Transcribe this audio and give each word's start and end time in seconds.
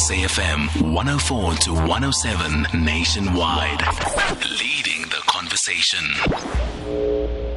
SAFM 0.00 0.94
104 0.94 1.54
to 1.56 1.74
107 1.74 2.82
nationwide. 2.82 3.82
Leading 4.58 5.02
the 5.10 5.20
conversation. 5.26 6.04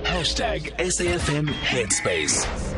Hashtag 0.03 0.75
SAFM 0.77 1.47
Headspace. 1.47 2.72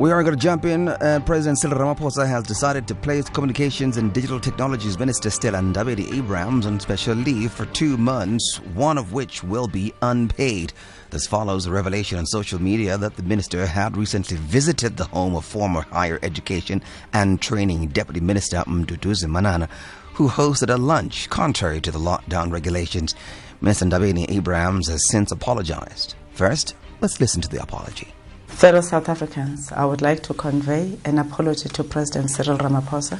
We 0.00 0.12
are 0.12 0.22
going 0.22 0.34
to 0.34 0.40
jump 0.40 0.64
in. 0.64 0.88
Uh, 0.88 1.20
President 1.26 1.58
Cyril 1.58 1.76
Ramaphosa 1.76 2.26
has 2.26 2.44
decided 2.44 2.88
to 2.88 2.94
place 2.94 3.28
Communications 3.28 3.98
and 3.98 4.14
Digital 4.14 4.40
Technologies 4.40 4.98
Minister 4.98 5.28
Stella 5.28 5.58
Ndabeni 5.58 6.16
Abrahams 6.16 6.64
on 6.64 6.80
special 6.80 7.14
leave 7.14 7.52
for 7.52 7.66
two 7.66 7.98
months, 7.98 8.60
one 8.72 8.96
of 8.96 9.12
which 9.12 9.44
will 9.44 9.68
be 9.68 9.92
unpaid. 10.00 10.72
This 11.10 11.26
follows 11.26 11.66
a 11.66 11.70
revelation 11.70 12.16
on 12.16 12.24
social 12.24 12.58
media 12.58 12.96
that 12.96 13.16
the 13.16 13.22
minister 13.22 13.66
had 13.66 13.94
recently 13.94 14.38
visited 14.38 14.96
the 14.96 15.04
home 15.04 15.36
of 15.36 15.44
former 15.44 15.82
Higher 15.82 16.18
Education 16.22 16.82
and 17.12 17.38
Training 17.42 17.88
Deputy 17.88 18.20
Minister 18.20 18.64
Mduduzi 18.66 19.28
Manana, 19.28 19.68
who 20.14 20.30
hosted 20.30 20.72
a 20.72 20.78
lunch 20.78 21.28
contrary 21.28 21.82
to 21.82 21.90
the 21.90 21.98
lockdown 21.98 22.50
regulations. 22.50 23.14
Minister 23.60 23.84
Ndabeni 23.84 24.30
Abrahams 24.30 24.88
has 24.88 25.06
since 25.10 25.30
apologized. 25.30 26.14
First, 26.32 26.74
let's 27.02 27.20
listen 27.20 27.42
to 27.42 27.50
the 27.50 27.62
apology. 27.62 28.14
Fellow 28.50 28.82
South 28.82 29.08
Africans, 29.08 29.72
I 29.72 29.84
would 29.86 30.02
like 30.02 30.22
to 30.24 30.34
convey 30.34 30.98
an 31.04 31.18
apology 31.18 31.68
to 31.70 31.82
President 31.82 32.30
Cyril 32.30 32.58
Ramaphosa, 32.58 33.18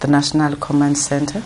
the 0.00 0.06
National 0.06 0.54
Command 0.56 0.96
Center, 0.96 1.42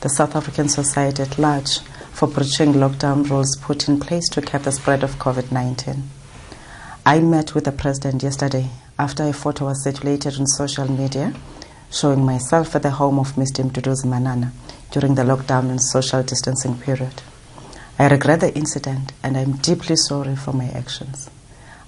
the 0.00 0.08
South 0.08 0.36
African 0.36 0.68
society 0.68 1.22
at 1.22 1.38
large 1.38 1.80
for 2.12 2.28
breaching 2.28 2.74
lockdown 2.74 3.28
rules 3.28 3.56
put 3.56 3.88
in 3.88 3.98
place 3.98 4.28
to 4.28 4.40
cap 4.40 4.62
the 4.62 4.70
spread 4.72 5.02
of 5.02 5.16
COVID 5.18 5.50
19. 5.50 6.04
I 7.04 7.20
met 7.20 7.54
with 7.54 7.64
the 7.64 7.72
President 7.72 8.22
yesterday 8.22 8.68
after 8.98 9.24
a 9.24 9.32
photo 9.32 9.64
was 9.66 9.82
circulated 9.82 10.38
on 10.38 10.46
social 10.46 10.88
media 10.90 11.34
showing 11.90 12.24
myself 12.24 12.76
at 12.76 12.82
the 12.82 12.90
home 12.90 13.18
of 13.18 13.32
Mr. 13.32 13.68
Mduduzi 13.68 14.04
Manana 14.04 14.52
during 14.92 15.14
the 15.14 15.22
lockdown 15.22 15.70
and 15.70 15.80
social 15.82 16.22
distancing 16.22 16.78
period. 16.78 17.22
I 17.98 18.08
regret 18.08 18.40
the 18.40 18.54
incident 18.54 19.12
and 19.22 19.36
I 19.36 19.40
am 19.40 19.52
deeply 19.56 19.96
sorry 19.96 20.36
for 20.36 20.52
my 20.52 20.66
actions. 20.68 21.28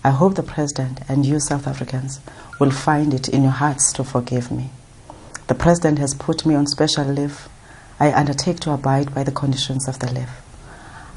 I 0.02 0.10
hope 0.10 0.34
the 0.34 0.42
President 0.42 1.00
and 1.10 1.26
you 1.26 1.40
South 1.40 1.66
Africans 1.66 2.20
will 2.58 2.70
find 2.70 3.12
it 3.12 3.28
in 3.28 3.42
your 3.42 3.52
hearts 3.52 3.92
to 3.92 4.04
forgive 4.04 4.50
me. 4.50 4.70
The 5.46 5.54
President 5.54 5.98
has 5.98 6.14
put 6.14 6.46
me 6.46 6.54
on 6.54 6.66
special 6.66 7.04
leave. 7.04 7.48
I 7.98 8.10
undertake 8.12 8.60
to 8.60 8.72
abide 8.72 9.14
by 9.14 9.24
the 9.24 9.32
conditions 9.32 9.88
of 9.88 9.98
the 9.98 10.10
leave. 10.10 10.30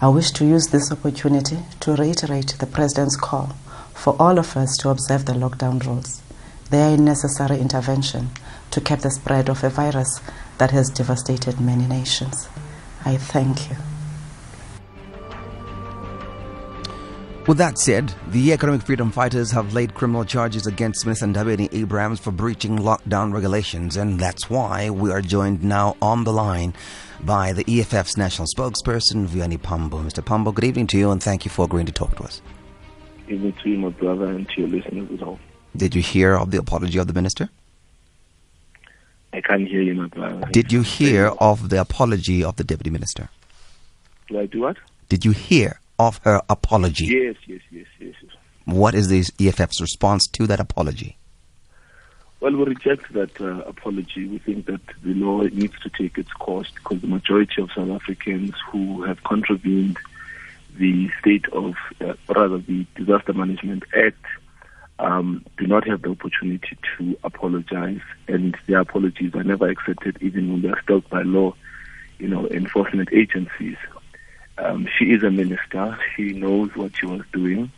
I 0.01 0.09
wish 0.09 0.31
to 0.31 0.45
use 0.45 0.67
this 0.67 0.91
opportunity 0.91 1.59
to 1.79 1.95
reiterate 1.95 2.55
the 2.59 2.65
President's 2.65 3.15
call 3.15 3.55
for 3.93 4.17
all 4.19 4.37
of 4.37 4.57
us 4.57 4.75
to 4.77 4.89
observe 4.89 5.25
the 5.25 5.33
lockdown 5.33 5.85
rules. 5.85 6.21
They 6.69 6.81
are 6.81 6.95
a 6.95 6.97
necessary 6.97 7.59
intervention 7.59 8.31
to 8.71 8.81
cap 8.81 8.99
the 8.99 9.11
spread 9.11 9.47
of 9.47 9.63
a 9.63 9.69
virus 9.69 10.19
that 10.57 10.71
has 10.71 10.89
devastated 10.89 11.61
many 11.61 11.87
nations. 11.87 12.49
I 13.05 13.15
thank 13.15 13.69
you. 13.69 13.77
With 17.45 17.57
that 17.57 17.77
said, 17.77 18.13
the 18.29 18.53
Economic 18.53 18.83
Freedom 18.83 19.11
Fighters 19.11 19.51
have 19.51 19.73
laid 19.73 19.93
criminal 19.93 20.23
charges 20.23 20.65
against 20.65 21.01
Smith 21.01 21.21
and 21.21 21.35
Ndabeni 21.35 21.67
Abrahams 21.73 22.21
for 22.21 22.31
breaching 22.31 22.77
lockdown 22.79 23.33
regulations, 23.33 23.97
and 23.97 24.17
that's 24.17 24.49
why 24.49 24.89
we 24.89 25.11
are 25.11 25.21
joined 25.21 25.61
now 25.61 25.97
on 26.01 26.23
the 26.23 26.31
line 26.31 26.73
by 27.19 27.51
the 27.51 27.65
EFF's 27.67 28.15
national 28.15 28.47
spokesperson, 28.47 29.27
Vuyani 29.27 29.61
Pambo. 29.61 30.01
Mr. 30.01 30.23
Pambo, 30.23 30.53
good 30.53 30.63
evening 30.63 30.87
to 30.87 30.97
you, 30.97 31.11
and 31.11 31.21
thank 31.21 31.43
you 31.43 31.51
for 31.51 31.65
agreeing 31.65 31.85
to 31.85 31.91
talk 31.91 32.15
to 32.15 32.23
us. 32.23 32.41
Evening 33.27 33.53
to 33.61 33.69
you, 33.69 33.77
my 33.77 33.89
brother, 33.89 34.27
and 34.27 34.47
to 34.47 34.61
your 34.61 34.69
listeners 34.69 35.09
as 35.13 35.19
well. 35.19 35.37
Did 35.75 35.95
you 35.95 36.01
hear 36.01 36.35
of 36.35 36.51
the 36.51 36.59
apology 36.59 36.97
of 36.97 37.07
the 37.07 37.13
minister? 37.13 37.49
I 39.33 39.41
can't 39.41 39.67
hear 39.67 39.81
you, 39.81 39.95
my 39.95 40.07
brother. 40.07 40.47
Did 40.53 40.71
you 40.71 40.81
hear 40.81 41.33
of 41.39 41.67
the 41.67 41.81
apology 41.81 42.41
of 42.41 42.55
the 42.55 42.63
deputy 42.63 42.89
minister? 42.89 43.27
Do 44.29 44.39
I 44.39 44.45
do 44.45 44.61
what? 44.61 44.77
Did 45.09 45.25
you 45.25 45.31
hear 45.31 45.81
of 45.99 46.19
her 46.23 46.41
apology? 46.49 47.05
Yes, 47.05 47.35
yes, 47.45 47.61
yes, 47.71 47.85
yes. 47.99 48.15
yes. 48.21 48.31
What 48.65 48.95
is 48.95 49.09
the 49.09 49.25
EFF's 49.39 49.81
response 49.81 50.27
to 50.27 50.47
that 50.47 50.59
apology? 50.59 51.17
Well, 52.39 52.57
we 52.57 52.63
reject 52.65 53.13
that 53.13 53.39
uh, 53.39 53.61
apology. 53.61 54.27
We 54.27 54.37
think 54.37 54.65
that 54.65 54.81
the 55.01 55.13
law 55.13 55.43
needs 55.43 55.79
to 55.79 55.89
take 55.89 56.17
its 56.17 56.31
course 56.33 56.69
because 56.71 57.01
the 57.01 57.07
majority 57.07 57.61
of 57.61 57.71
South 57.71 57.89
Africans 57.89 58.53
who 58.69 59.03
have 59.03 59.23
contravened 59.23 59.97
the 60.77 61.09
state 61.19 61.47
of, 61.53 61.75
uh, 62.01 62.15
rather, 62.27 62.57
the 62.57 62.85
Disaster 62.95 63.33
Management 63.33 63.83
Act 63.95 64.25
um, 64.99 65.45
do 65.57 65.67
not 65.67 65.87
have 65.87 66.01
the 66.01 66.09
opportunity 66.09 66.77
to 66.97 67.17
apologize, 67.23 68.01
and 68.27 68.57
their 68.67 68.79
apologies 68.79 69.33
are 69.35 69.43
never 69.43 69.69
accepted, 69.69 70.17
even 70.21 70.51
when 70.51 70.61
they 70.61 70.69
are 70.69 70.81
stopped 70.81 71.09
by 71.09 71.21
law, 71.21 71.55
you 72.19 72.27
know, 72.27 72.47
enforcement 72.49 73.09
agencies. 73.13 73.77
Um, 74.57 74.87
she 74.97 75.05
is 75.05 75.23
a 75.23 75.31
minister. 75.31 75.97
She 76.15 76.33
knows 76.33 76.75
what 76.75 76.95
she 76.95 77.05
was 77.05 77.21
doing. 77.31 77.71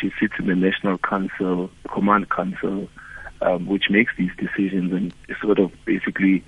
She 0.00 0.10
sits 0.18 0.34
in 0.38 0.46
the 0.46 0.54
National 0.54 0.98
Council, 0.98 1.70
Command 1.88 2.30
Council, 2.30 2.88
um, 3.42 3.66
which 3.66 3.90
makes 3.90 4.12
these 4.16 4.30
decisions 4.38 4.92
and 4.92 5.14
sort 5.40 5.58
of 5.58 5.72
basically, 5.84 6.42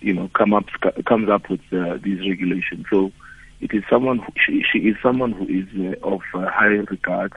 you 0.00 0.12
know, 0.12 0.28
come 0.34 0.52
up 0.52 0.66
comes 1.06 1.28
up 1.28 1.48
with 1.48 1.60
uh, 1.72 1.98
these 2.02 2.20
regulations. 2.28 2.86
So 2.90 3.12
it 3.60 3.72
is 3.72 3.84
someone 3.88 4.18
who, 4.18 4.32
she, 4.44 4.64
she 4.70 4.78
is 4.80 4.96
someone 5.02 5.32
who 5.32 5.46
is 5.46 5.68
uh, 5.78 6.06
of 6.06 6.20
uh, 6.34 6.50
high 6.50 6.66
regard, 6.66 7.32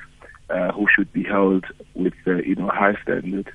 uh, 0.50 0.72
who 0.74 0.88
should 0.94 1.12
be 1.14 1.24
held 1.24 1.66
with 1.94 2.16
uh, 2.28 2.36
you 2.36 2.56
know 2.56 2.68
high 2.68 2.96
standard, 3.04 3.52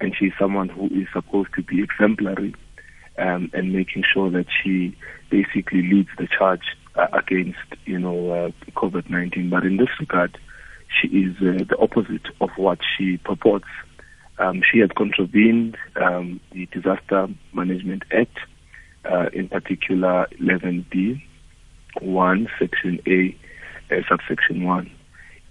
and 0.00 0.14
she's 0.16 0.32
someone 0.38 0.68
who 0.68 0.86
is 0.86 1.06
supposed 1.12 1.54
to 1.54 1.62
be 1.62 1.82
exemplary 1.82 2.54
um, 3.18 3.50
and 3.52 3.72
making 3.72 4.04
sure 4.12 4.30
that 4.30 4.46
she 4.62 4.96
basically 5.30 5.82
leads 5.82 6.08
the 6.18 6.26
charge 6.26 6.76
uh, 6.96 7.06
against 7.12 7.58
you 7.84 7.98
know 7.98 8.30
uh, 8.30 8.70
COVID-19. 8.72 9.50
But 9.50 9.64
in 9.64 9.76
this 9.76 9.88
regard, 10.00 10.38
she 10.88 11.08
is 11.08 11.36
uh, 11.38 11.64
the 11.68 11.76
opposite 11.80 12.26
of 12.40 12.50
what 12.56 12.78
she 12.96 13.18
purports. 13.18 13.68
Um, 14.38 14.62
she 14.70 14.80
has 14.80 14.90
contravened 14.96 15.76
um, 15.96 16.40
the 16.52 16.66
Disaster 16.66 17.28
Management 17.52 18.02
Act, 18.12 18.36
uh, 19.04 19.26
in 19.32 19.48
particular 19.48 20.26
11D, 20.40 21.22
1, 22.00 22.48
Section 22.58 23.00
A, 23.06 23.36
uh, 23.94 24.00
subsection 24.08 24.64
1, 24.64 24.90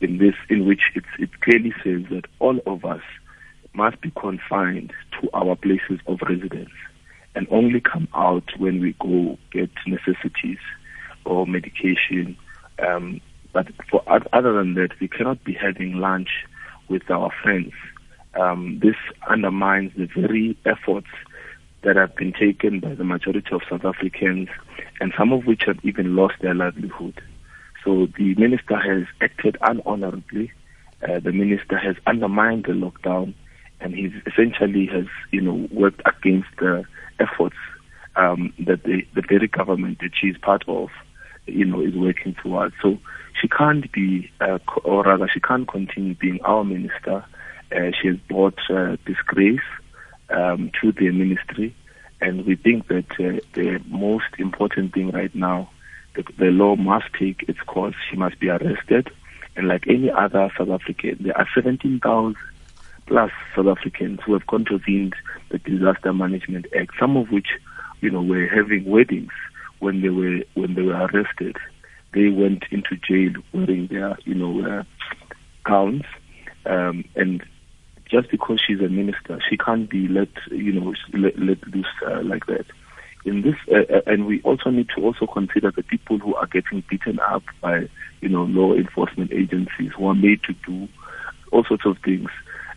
in 0.02 0.18
this, 0.18 0.36
in 0.50 0.66
which 0.66 0.82
it 0.96 1.30
clearly 1.42 1.74
says 1.82 2.04
that 2.12 2.26
all 2.40 2.60
of 2.66 2.84
us 2.84 3.02
must 3.74 4.02
be 4.02 4.12
confined 4.20 4.92
to 5.22 5.30
our 5.34 5.56
places 5.56 6.00
of 6.06 6.20
residence 6.28 6.70
and 7.36 7.48
only 7.50 7.82
come 7.82 8.08
out 8.14 8.44
when 8.58 8.80
we 8.80 8.96
go 9.00 9.38
get 9.52 9.70
necessities 9.88 10.60
or 11.26 11.48
medication. 11.48 12.38
Um, 12.80 13.22
but 13.54 13.68
for 13.90 14.04
other 14.08 14.54
than 14.54 14.74
that, 14.76 14.90
we 15.00 15.08
cannot 15.08 15.44
be 15.44 15.54
having 15.54 15.94
lunch 15.94 16.30
with 16.90 17.10
our 17.10 17.32
friends. 17.42 17.74
Um, 18.36 18.80
this 18.82 18.96
undermines 19.30 19.92
the 19.96 20.06
very 20.06 20.58
efforts 20.66 21.08
that 21.84 21.96
have 21.96 22.16
been 22.16 22.34
taken 22.34 22.80
by 22.80 22.96
the 22.96 23.04
majority 23.04 23.50
of 23.52 23.62
South 23.70 23.86
Africans, 23.86 24.50
and 25.00 25.14
some 25.18 25.32
of 25.32 25.46
which 25.46 25.64
have 25.66 25.80
even 25.84 26.16
lost 26.16 26.36
their 26.42 26.54
livelihood. 26.54 27.22
So 27.84 28.08
the 28.18 28.34
minister 28.36 28.78
has 28.78 29.06
acted 29.22 29.58
unhonorably. 29.62 30.52
Uh, 31.08 31.20
the 31.20 31.34
minister 31.34 31.78
has 31.78 31.96
undermined 32.08 32.64
the 32.66 32.72
lockdown, 32.72 33.34
and 33.84 33.94
he 33.94 34.12
essentially 34.26 34.88
has, 34.88 35.06
you 35.32 35.42
know, 35.42 35.68
worked 35.72 36.02
against 36.06 36.50
the 36.58 36.86
efforts 37.20 37.58
um, 38.16 38.54
that 38.60 38.84
the, 38.84 39.06
the 39.14 39.22
very 39.22 39.48
government 39.48 40.00
that 40.00 40.12
she 40.20 40.28
is 40.28 40.38
part 40.38 40.64
of 40.68 40.90
you 41.46 41.66
know, 41.66 41.82
is 41.82 41.96
working 41.96 42.36
towards. 42.42 42.76
So 42.82 42.98
she 43.40 43.48
can't 43.48 43.92
be, 43.92 44.32
uh, 44.40 44.60
or 44.84 45.04
rather, 45.04 45.28
she 45.32 45.40
can't 45.40 45.68
continue 45.68 46.16
being 46.16 46.42
our 46.44 46.64
minister. 46.64 47.26
Uh, 47.72 47.92
she 48.00 48.10
has 48.10 48.18
brought 48.30 48.60
uh, 48.70 48.98
disgrace 49.06 49.60
um, 50.30 50.72
to 50.82 50.92
the 50.92 51.10
ministry, 51.12 51.76
and 52.22 52.46
we 52.46 52.56
think 52.56 52.88
that 52.88 53.12
uh, 53.14 53.40
the 53.54 53.82
most 53.88 54.26
important 54.38 54.94
thing 54.94 55.12
right 55.12 55.34
now, 55.34 55.70
the, 56.16 56.24
the 56.38 56.46
law 56.46 56.76
must 56.76 57.06
take 57.18 57.44
its 57.48 57.60
course. 57.62 57.96
She 58.10 58.16
must 58.16 58.40
be 58.40 58.50
arrested, 58.50 59.10
and 59.56 59.68
like 59.68 59.88
any 59.88 60.12
other 60.12 60.52
South 60.58 60.70
African, 60.70 61.18
there 61.20 61.38
are 61.38 61.48
17,000 61.54 62.36
plus 63.08 63.32
South 63.56 63.68
Africans 63.68 64.20
who 64.26 64.34
have 64.34 64.48
contravened 64.48 65.14
the 65.50 65.58
Disaster 65.60 66.14
Management 66.14 66.66
Act, 66.78 66.92
some 67.00 67.18
of 67.18 67.30
which, 67.30 67.48
you 68.02 68.10
know, 68.10 68.22
were 68.22 68.48
having 68.48 68.86
weddings 68.86 69.32
when 69.84 70.02
they 70.02 70.10
were 70.10 70.40
when 70.56 70.74
they 70.76 70.82
were 70.82 70.96
arrested, 70.96 71.58
they 72.14 72.30
went 72.30 72.64
into 72.72 72.96
jail 72.96 73.34
wearing 73.54 73.88
their 73.88 74.18
you 74.24 74.34
know 74.34 74.66
uh, 74.66 74.84
gowns, 75.66 76.04
um, 76.66 77.04
and 77.16 77.44
just 78.10 78.32
because 78.32 78.62
she's 78.66 78.80
a 78.80 78.90
minister, 78.90 79.40
she 79.50 79.58
can't 79.58 79.90
be 79.90 80.08
let 80.08 80.30
you 80.50 80.72
know 80.72 80.94
let, 81.14 81.38
let 81.38 81.68
loose 81.68 81.86
uh, 82.08 82.24
like 82.24 82.46
that. 82.48 82.66
In 83.26 83.42
this, 83.42 83.56
uh, 83.72 83.94
uh, 83.94 84.02
and 84.06 84.26
we 84.26 84.42
also 84.42 84.70
need 84.70 84.88
to 84.96 85.02
also 85.02 85.26
consider 85.26 85.72
the 85.72 85.84
people 85.84 86.18
who 86.20 86.36
are 86.36 86.48
getting 86.48 86.84
beaten 86.90 87.20
up 87.20 87.44
by 87.62 87.88
you 88.22 88.30
know 88.30 88.44
law 88.44 88.74
enforcement 88.74 89.32
agencies 89.34 89.92
who 89.98 90.08
are 90.08 90.16
made 90.16 90.42
to 90.44 90.54
do 90.66 90.88
all 91.52 91.64
sorts 91.66 91.86
of 91.86 91.98
things, 92.04 92.30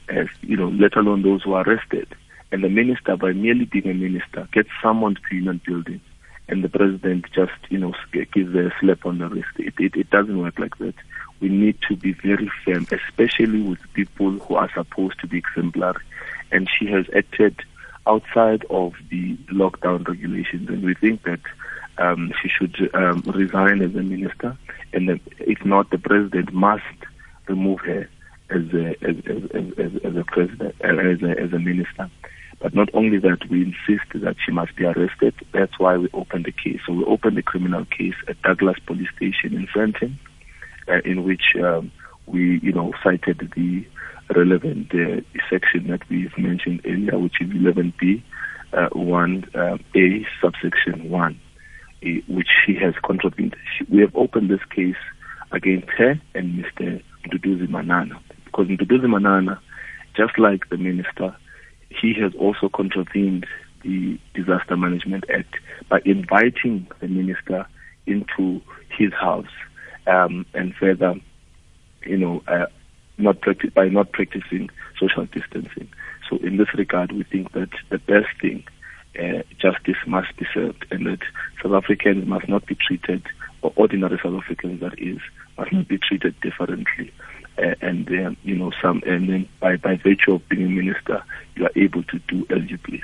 as 0.09 0.29
you 0.43 0.57
know, 0.57 0.69
let 0.69 0.97
alone 0.97 1.23
those 1.23 1.43
who 1.43 1.55
are 1.55 1.69
arrested. 1.69 2.09
And 2.53 2.63
the 2.63 2.69
minister, 2.69 3.17
by 3.17 3.33
merely 3.33 3.65
being 3.65 3.89
a 3.89 3.95
minister, 3.95 4.49
gets 4.53 4.69
summoned 4.81 5.19
to 5.29 5.35
union 5.35 5.61
buildings 5.67 6.01
and 6.49 6.63
the 6.63 6.69
president 6.69 7.27
just, 7.35 7.53
you 7.71 7.79
know, 7.79 7.95
gives 8.13 8.55
a 8.55 8.73
slap 8.81 9.05
on 9.05 9.19
the 9.19 9.29
wrist. 9.29 9.49
It, 9.59 9.75
it, 9.79 9.97
it 9.97 10.11
doesn't 10.11 10.39
work 10.39 10.59
like 10.59 10.79
that. 10.79 10.95
We 11.41 11.49
need 11.49 11.79
to 11.89 11.97
be 11.97 12.13
very 12.13 12.51
firm, 12.65 12.87
especially 12.91 13.61
with 13.63 13.79
people 13.95 14.31
who 14.31 14.55
are 14.55 14.71
supposed 14.73 15.21
to 15.21 15.27
be 15.27 15.39
exemplary. 15.39 16.03
And 16.53 16.69
she 16.79 16.87
has 16.87 17.07
acted 17.15 17.63
outside 18.07 18.65
of 18.71 18.95
the 19.11 19.37
lockdown 19.51 20.07
regulations, 20.07 20.69
and 20.69 20.85
we 20.85 20.95
think 20.95 21.25
that 21.25 21.41
um, 21.99 22.33
she 22.41 22.49
should 22.49 22.91
um, 22.95 23.23
resign 23.27 23.83
as 23.83 23.95
a 23.97 24.03
minister, 24.03 24.57
and 24.93 25.21
if 25.41 25.65
not, 25.65 25.91
the 25.91 25.99
president 25.99 26.53
must 26.53 26.85
remove 27.49 27.81
her 27.81 28.09
as 28.51 28.63
a 28.73 28.91
as, 29.05 29.17
as, 29.27 29.73
as, 29.79 29.93
as 30.05 30.17
a 30.17 30.25
president 30.27 30.75
as 30.83 31.23
a, 31.23 31.43
as 31.43 31.53
a 31.53 31.59
minister. 31.59 32.11
But 32.61 32.75
not 32.75 32.89
only 32.95 33.19
that, 33.19 33.49
we 33.51 33.63
insist 33.63 34.09
that 34.15 34.37
she 34.45 34.51
must 34.51 34.75
be 34.77 34.85
arrested. 34.85 35.35
That's 35.53 35.79
why 35.79 35.99
we 35.99 36.09
opened 36.15 36.47
the 36.47 36.53
case. 36.53 36.81
So 36.87 36.95
we 36.95 37.05
opened 37.05 37.37
the 37.37 37.43
criminal 37.43 37.85
case 37.85 38.15
at 38.29 38.41
Douglas 38.43 38.79
Police 38.87 39.09
Station 39.17 39.55
in 39.55 39.69
Sandton, 39.75 40.17
uh, 40.89 41.01
in 41.05 41.25
which 41.25 41.55
um, 41.63 41.93
we, 42.27 42.59
you 42.63 42.73
know, 42.73 42.93
cited 43.05 43.53
the 43.55 43.87
relevant 44.35 44.91
uh, 44.95 45.21
section 45.51 45.89
that 45.89 46.09
we've 46.09 46.37
mentioned 46.39 46.81
earlier, 46.87 47.19
which 47.19 47.41
is 47.41 47.51
11B, 47.51 48.23
uh, 48.73 48.89
1A, 48.91 49.55
uh, 49.55 50.29
subsection 50.41 51.11
1, 51.11 51.41
uh, 52.03 52.09
which 52.29 52.49
she 52.65 52.75
has 52.75 52.95
contravened. 53.05 53.55
We 53.91 54.01
have 54.01 54.17
opened 54.17 54.51
this 54.51 54.65
case 54.75 54.97
against 55.53 55.89
her 55.91 56.21
and 56.35 56.65
Mr. 56.65 57.03
Mduduzi 57.25 57.69
Manana, 57.69 58.21
because 58.57 58.71
Mduduzi 58.71 59.09
Manana, 59.09 59.61
just 60.17 60.39
like 60.39 60.69
the 60.71 60.77
minister, 60.77 61.37
he 61.91 62.15
has 62.21 62.33
also 62.39 62.69
contravened 62.69 63.47
the 63.83 64.19
Disaster 64.35 64.77
Management 64.77 65.25
Act 65.33 65.57
by 65.89 66.01
inviting 66.05 66.87
the 67.01 67.09
minister 67.09 67.67
into 68.07 68.63
his 68.97 69.13
house 69.13 69.47
um, 70.07 70.47
and 70.55 70.75
further, 70.75 71.15
you 72.05 72.17
know, 72.17 72.43
uh, 72.49 72.67
not 73.19 73.41
practice, 73.41 73.71
by 73.75 73.89
not 73.89 74.13
practicing 74.13 74.71
social 74.99 75.27
distancing. 75.27 75.89
So 76.31 76.39
in 76.39 76.57
this 76.57 76.73
regard, 76.75 77.13
we 77.13 77.25
think 77.25 77.53
that 77.53 77.71
the 77.91 77.99
best 77.99 78.29
thing, 78.41 78.65
uh, 79.19 79.43
justice 79.61 79.97
must 80.07 80.35
be 80.37 80.47
served, 80.53 80.87
and 80.91 81.07
that 81.07 81.21
South 81.63 81.73
Africans 81.73 82.27
must 82.27 82.49
not 82.49 82.67
be 82.67 82.75
treated, 82.75 83.23
or 83.63 83.73
ordinary 83.77 84.19
South 84.23 84.43
Africans 84.43 84.81
that 84.81 84.99
is, 84.99 85.19
must 85.59 85.73
not 85.73 85.89
be 85.89 85.99
treated 85.99 86.41
differently 86.41 87.13
and 87.59 88.07
then 88.07 88.37
you 88.43 88.55
know 88.55 88.73
some 88.83 89.03
and 89.07 89.29
then 89.29 89.49
by 89.61 89.77
by 89.77 89.97
virtue 89.97 90.35
of 90.35 90.49
being 90.49 90.67
a 90.67 90.69
minister 90.69 91.23
you 91.55 91.65
are 91.65 91.71
able 91.77 92.03
to 92.05 92.19
do 92.29 92.47
as 92.51 92.69
you 92.71 92.79
please. 92.79 93.03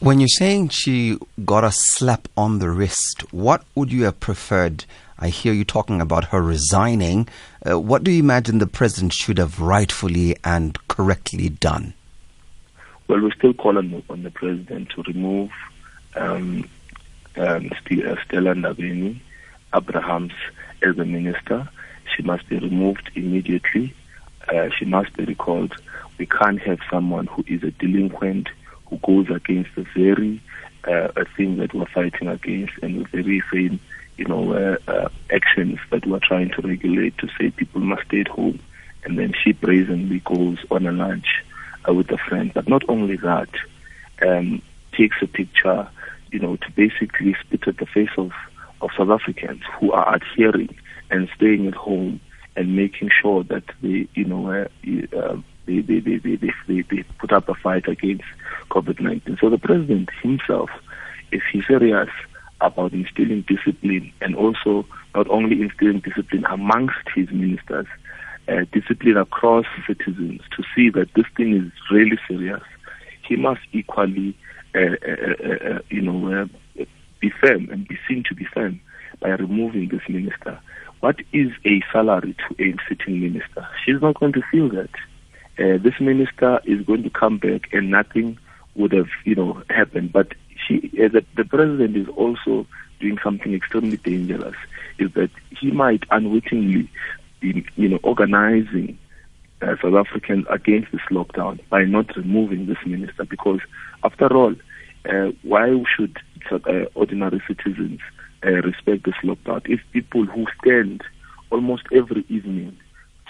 When 0.00 0.20
you're 0.20 0.28
saying 0.28 0.68
she 0.68 1.18
got 1.44 1.64
a 1.64 1.72
slap 1.72 2.28
on 2.36 2.58
the 2.58 2.70
wrist 2.70 3.24
what 3.32 3.64
would 3.74 3.92
you 3.92 4.04
have 4.04 4.20
preferred? 4.20 4.84
I 5.18 5.30
hear 5.30 5.52
you 5.52 5.64
talking 5.64 6.00
about 6.00 6.26
her 6.26 6.40
resigning. 6.40 7.28
Uh, 7.68 7.80
what 7.80 8.04
do 8.04 8.12
you 8.12 8.20
imagine 8.20 8.58
the 8.58 8.68
president 8.68 9.12
should 9.12 9.38
have 9.38 9.60
rightfully 9.60 10.36
and 10.44 10.78
correctly 10.86 11.48
done? 11.48 11.94
Well 13.08 13.20
we 13.20 13.32
still 13.32 13.54
call 13.54 13.78
on, 13.78 14.02
on 14.08 14.22
the 14.22 14.30
president 14.30 14.90
to 14.90 15.02
remove 15.02 15.50
um, 16.14 16.68
um, 17.36 17.70
Stella 17.86 18.54
Ndabeni 18.54 19.20
Abrahams 19.74 20.32
as 20.82 20.98
a 20.98 21.04
minister 21.04 21.68
she 22.14 22.22
must 22.22 22.48
be 22.48 22.58
removed 22.58 23.10
immediately. 23.14 23.94
Uh, 24.48 24.68
she 24.76 24.84
must 24.84 25.14
be 25.16 25.24
recalled. 25.24 25.74
We 26.18 26.26
can't 26.26 26.60
have 26.62 26.80
someone 26.90 27.26
who 27.26 27.44
is 27.46 27.62
a 27.62 27.70
delinquent 27.70 28.48
who 28.86 28.98
goes 28.98 29.28
against 29.30 29.70
the 29.76 29.86
very 29.94 30.40
uh, 30.84 31.24
thing 31.36 31.56
that 31.58 31.74
we're 31.74 31.86
fighting 31.86 32.28
against 32.28 32.72
and 32.82 33.04
the 33.04 33.22
very 33.22 33.42
same, 33.52 33.78
you 34.16 34.24
know, 34.24 34.52
uh, 34.52 34.76
uh, 34.90 35.08
actions 35.30 35.78
that 35.90 36.06
we're 36.06 36.20
trying 36.20 36.50
to 36.50 36.62
regulate 36.62 37.16
to 37.18 37.28
say 37.38 37.50
people 37.50 37.80
must 37.80 38.06
stay 38.06 38.20
at 38.20 38.28
home. 38.28 38.58
And 39.04 39.18
then 39.18 39.32
she 39.42 39.52
brazenly 39.52 40.20
goes 40.20 40.58
on 40.70 40.86
a 40.86 40.92
lunch 40.92 41.44
uh, 41.88 41.94
with 41.94 42.10
a 42.10 42.18
friend. 42.18 42.52
But 42.54 42.68
not 42.68 42.82
only 42.88 43.16
that, 43.16 43.50
um, 44.22 44.62
takes 44.92 45.16
a 45.22 45.26
picture, 45.26 45.88
you 46.32 46.40
know, 46.40 46.56
to 46.56 46.70
basically 46.72 47.36
spit 47.40 47.68
at 47.68 47.76
the 47.78 47.86
face 47.86 48.10
of, 48.16 48.32
of 48.80 48.90
South 48.96 49.10
Africans 49.10 49.62
who 49.78 49.92
are 49.92 50.16
adhering 50.16 50.74
and 51.10 51.28
staying 51.36 51.66
at 51.66 51.74
home 51.74 52.20
and 52.56 52.76
making 52.76 53.10
sure 53.22 53.44
that 53.44 53.64
they, 53.82 54.08
you 54.14 54.24
know, 54.24 54.50
uh, 54.50 55.16
uh, 55.16 55.36
they, 55.66 55.80
they, 55.80 56.00
they, 56.00 56.16
they, 56.16 56.36
they, 56.66 56.82
they 56.82 57.02
put 57.18 57.32
up 57.32 57.48
a 57.48 57.54
fight 57.54 57.86
against 57.88 58.24
COVID-19. 58.70 59.38
So 59.40 59.50
the 59.50 59.58
president 59.58 60.10
himself, 60.22 60.70
he's 61.30 61.66
serious 61.66 62.08
about 62.60 62.92
instilling 62.92 63.42
discipline 63.42 64.12
and 64.20 64.34
also 64.34 64.86
not 65.14 65.28
only 65.30 65.62
instilling 65.62 66.00
discipline 66.00 66.44
amongst 66.50 66.96
his 67.14 67.30
ministers, 67.30 67.86
uh, 68.48 68.64
discipline 68.72 69.16
across 69.16 69.66
citizens 69.86 70.40
to 70.56 70.62
see 70.74 70.90
that 70.90 71.08
this 71.14 71.26
thing 71.36 71.54
is 71.54 71.70
really 71.90 72.18
serious, 72.26 72.62
he 73.26 73.36
must 73.36 73.60
equally, 73.72 74.36
uh, 74.74 74.96
uh, 75.06 75.44
uh 75.44 75.78
you 75.90 76.00
know, 76.00 76.48
be 77.20 77.30
firm 77.42 77.68
and 77.70 77.86
be 77.86 77.98
seen 78.08 78.24
to 78.28 78.34
be 78.34 78.44
firm 78.44 78.80
by 79.20 79.28
removing 79.28 79.88
this 79.88 80.00
minister. 80.08 80.58
What 81.00 81.16
is 81.32 81.52
a 81.64 81.80
salary 81.92 82.34
to 82.34 82.64
a 82.64 82.74
sitting 82.88 83.20
minister? 83.20 83.66
She's 83.84 84.00
not 84.00 84.18
going 84.18 84.32
to 84.32 84.42
feel 84.50 84.68
that. 84.70 84.90
Uh, 85.58 85.78
this 85.78 86.00
minister 86.00 86.60
is 86.64 86.84
going 86.86 87.02
to 87.04 87.10
come 87.10 87.38
back 87.38 87.72
and 87.72 87.90
nothing 87.90 88.38
would 88.74 88.92
have, 88.92 89.08
you 89.24 89.34
know, 89.34 89.62
happened. 89.70 90.12
But 90.12 90.32
she, 90.66 90.90
uh, 91.02 91.08
the, 91.08 91.24
the 91.36 91.44
president 91.44 91.96
is 91.96 92.08
also 92.08 92.66
doing 93.00 93.18
something 93.22 93.54
extremely 93.54 93.96
dangerous. 93.98 94.56
Is 94.98 95.12
that 95.12 95.30
he 95.50 95.70
might 95.70 96.02
unwittingly 96.10 96.90
be, 97.40 97.64
you 97.76 97.88
know, 97.88 98.00
organizing 98.02 98.98
uh, 99.62 99.76
South 99.80 99.94
Africans 99.94 100.46
against 100.50 100.90
this 100.90 101.00
lockdown 101.10 101.60
by 101.68 101.84
not 101.84 102.16
removing 102.16 102.66
this 102.66 102.78
minister. 102.84 103.24
Because 103.24 103.60
after 104.02 104.26
all, 104.36 104.54
uh, 105.08 105.30
why 105.42 105.72
should 105.96 106.16
uh, 106.50 106.86
ordinary 106.94 107.40
citizens 107.46 108.00
uh, 108.44 108.50
respect 108.62 109.04
the 109.04 109.12
lockdown. 109.24 109.62
If 109.68 109.80
people 109.92 110.24
who 110.24 110.46
stand 110.60 111.02
almost 111.50 111.84
every 111.92 112.24
evening 112.28 112.76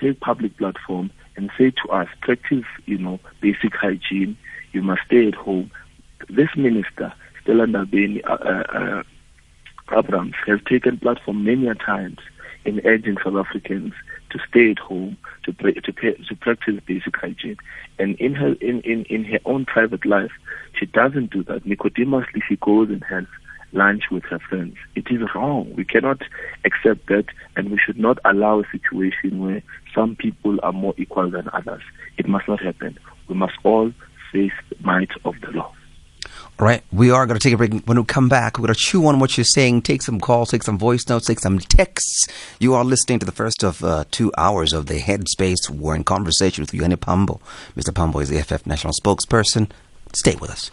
take 0.01 0.21
public 0.21 0.57
platform 0.57 1.11
and 1.37 1.51
say 1.59 1.71
to 1.71 1.89
us, 1.91 2.09
practice, 2.21 2.65
you 2.87 2.99
know, 2.99 3.19
basic 3.41 3.75
hygiene, 3.75 4.37
you 4.73 4.83
must 4.83 5.03
stay 5.07 5.29
at 5.29 5.35
home. 5.35 5.71
This 6.29 6.49
minister, 6.57 7.13
Stella 7.43 7.67
Ndabeni 7.67 8.23
uh, 8.25 8.33
uh, 8.33 9.03
uh, 9.93 9.99
Abrahams, 9.99 10.35
has 10.47 10.61
taken 10.69 10.99
platform 10.99 11.45
many 11.45 11.69
a 11.69 11.75
times 11.75 12.19
in 12.65 12.81
urging 12.85 13.17
South 13.25 13.37
Africans 13.37 13.95
to 14.31 14.39
stay 14.49 14.73
at 14.73 14.79
home, 14.79 15.17
to 15.45 15.53
to, 15.53 15.93
pay, 15.93 16.13
to 16.13 16.37
practice 16.37 16.81
basic 16.87 17.17
hygiene. 17.17 17.57
And 17.99 18.17
in 18.17 18.35
her 18.35 18.53
in, 18.61 18.81
in, 18.83 19.05
in 19.05 19.25
her 19.25 19.39
own 19.47 19.65
private 19.65 20.05
life, 20.05 20.33
she 20.79 20.87
doesn't 20.87 21.31
do 21.31 21.43
that. 21.45 21.65
Nicodemously, 21.65 22.43
she 22.47 22.57
goes 22.57 22.91
and 22.91 23.03
has 23.05 23.25
lunch 23.73 24.05
with 24.11 24.25
her 24.25 24.39
friends. 24.39 24.77
It 24.95 25.07
is 25.11 25.21
wrong. 25.35 25.73
We 25.75 25.85
cannot 25.85 26.23
accept 26.65 27.07
that, 27.09 27.27
and 27.57 27.71
we 27.71 27.79
should 27.79 27.99
not 27.99 28.19
allow 28.25 28.61
a 28.61 28.65
situation 28.71 29.41
where 29.41 29.63
some 29.95 30.17
people 30.17 30.59
are 30.63 30.73
more 30.73 30.95
equal 30.97 31.31
than 31.31 31.49
others. 31.53 31.83
It 32.17 32.29
must 32.29 32.49
not 32.49 32.63
happen. 32.63 32.99
We 33.29 33.35
must 33.35 33.55
all 33.65 33.93
face 34.33 34.53
the 34.71 34.77
might 34.81 35.11
of 35.25 35.35
the 35.41 35.51
law. 35.51 35.73
All 36.61 36.67
right, 36.67 36.83
we 36.93 37.13
are 37.13 37.25
going 37.25 37.39
to 37.39 37.43
take 37.43 37.55
a 37.55 37.57
break. 37.57 37.73
When 37.85 37.99
we 37.99 38.05
come 38.05 38.29
back, 38.29 38.59
we're 38.59 38.67
going 38.67 38.75
to 38.75 38.81
chew 38.81 39.07
on 39.07 39.21
what 39.21 39.39
you're 39.39 39.45
saying, 39.45 39.83
take 39.83 40.03
some 40.03 40.19
calls, 40.19 40.51
take 40.51 40.65
some 40.65 40.77
voice 40.77 41.09
notes, 41.09 41.27
take 41.27 41.39
some 41.39 41.61
texts. 41.61 42.27
You 42.59 42.75
are 42.75 42.85
listening 42.85 43.21
to 43.21 43.27
the 43.27 43.33
first 43.33 43.63
of 43.63 43.85
uh, 43.85 44.05
two 44.11 44.33
hours 44.37 44.73
of 44.73 44.87
the 44.87 44.99
Headspace. 44.99 45.71
We're 45.71 45.95
in 45.95 46.03
conversation 46.03 46.63
with 46.63 46.73
Vuyani 46.73 47.01
Pambo. 47.01 47.41
Mr. 47.77 47.95
Pambo 47.95 48.19
is 48.19 48.29
the 48.29 48.39
EFF 48.39 48.67
national 48.67 48.93
spokesperson. 48.93 49.71
Stay 50.13 50.35
with 50.35 50.51
us. 50.51 50.73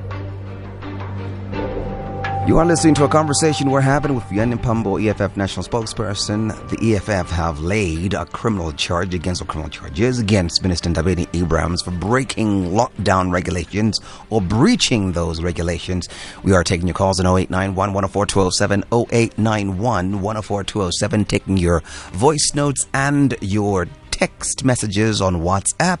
You 2.51 2.57
are 2.57 2.65
listening 2.65 2.95
to 2.95 3.05
a 3.05 3.07
conversation 3.07 3.71
we're 3.71 3.79
having 3.79 4.13
with 4.13 4.25
Vuyani 4.25 4.61
Pambo, 4.61 4.97
EFF 4.97 5.37
national 5.37 5.65
spokesperson. 5.65 6.49
The 6.67 6.95
EFF 6.95 7.29
have 7.29 7.61
laid 7.61 8.13
a 8.13 8.25
criminal 8.25 8.73
charge 8.73 9.13
against, 9.13 9.41
or 9.41 9.45
criminal 9.45 9.69
charges 9.69 10.19
against 10.19 10.61
Minister 10.61 10.89
Ndabeni 10.89 11.29
Abrahams 11.33 11.81
for 11.81 11.91
breaking 11.91 12.71
lockdown 12.71 13.31
regulations 13.31 14.01
or 14.29 14.41
breaching 14.41 15.13
those 15.13 15.41
regulations. 15.41 16.09
We 16.43 16.51
are 16.51 16.61
taking 16.61 16.87
your 16.87 16.93
calls 16.93 17.21
on 17.21 17.25
0891 17.25 17.93
104 17.93 18.25
207, 18.25 18.83
0891 18.91 20.21
104 20.21 20.63
207, 20.65 21.23
taking 21.23 21.55
your 21.55 21.79
voice 22.11 22.51
notes 22.53 22.85
and 22.93 23.33
your 23.39 23.87
text 24.11 24.65
messages 24.65 25.21
on 25.21 25.37
WhatsApp 25.37 25.99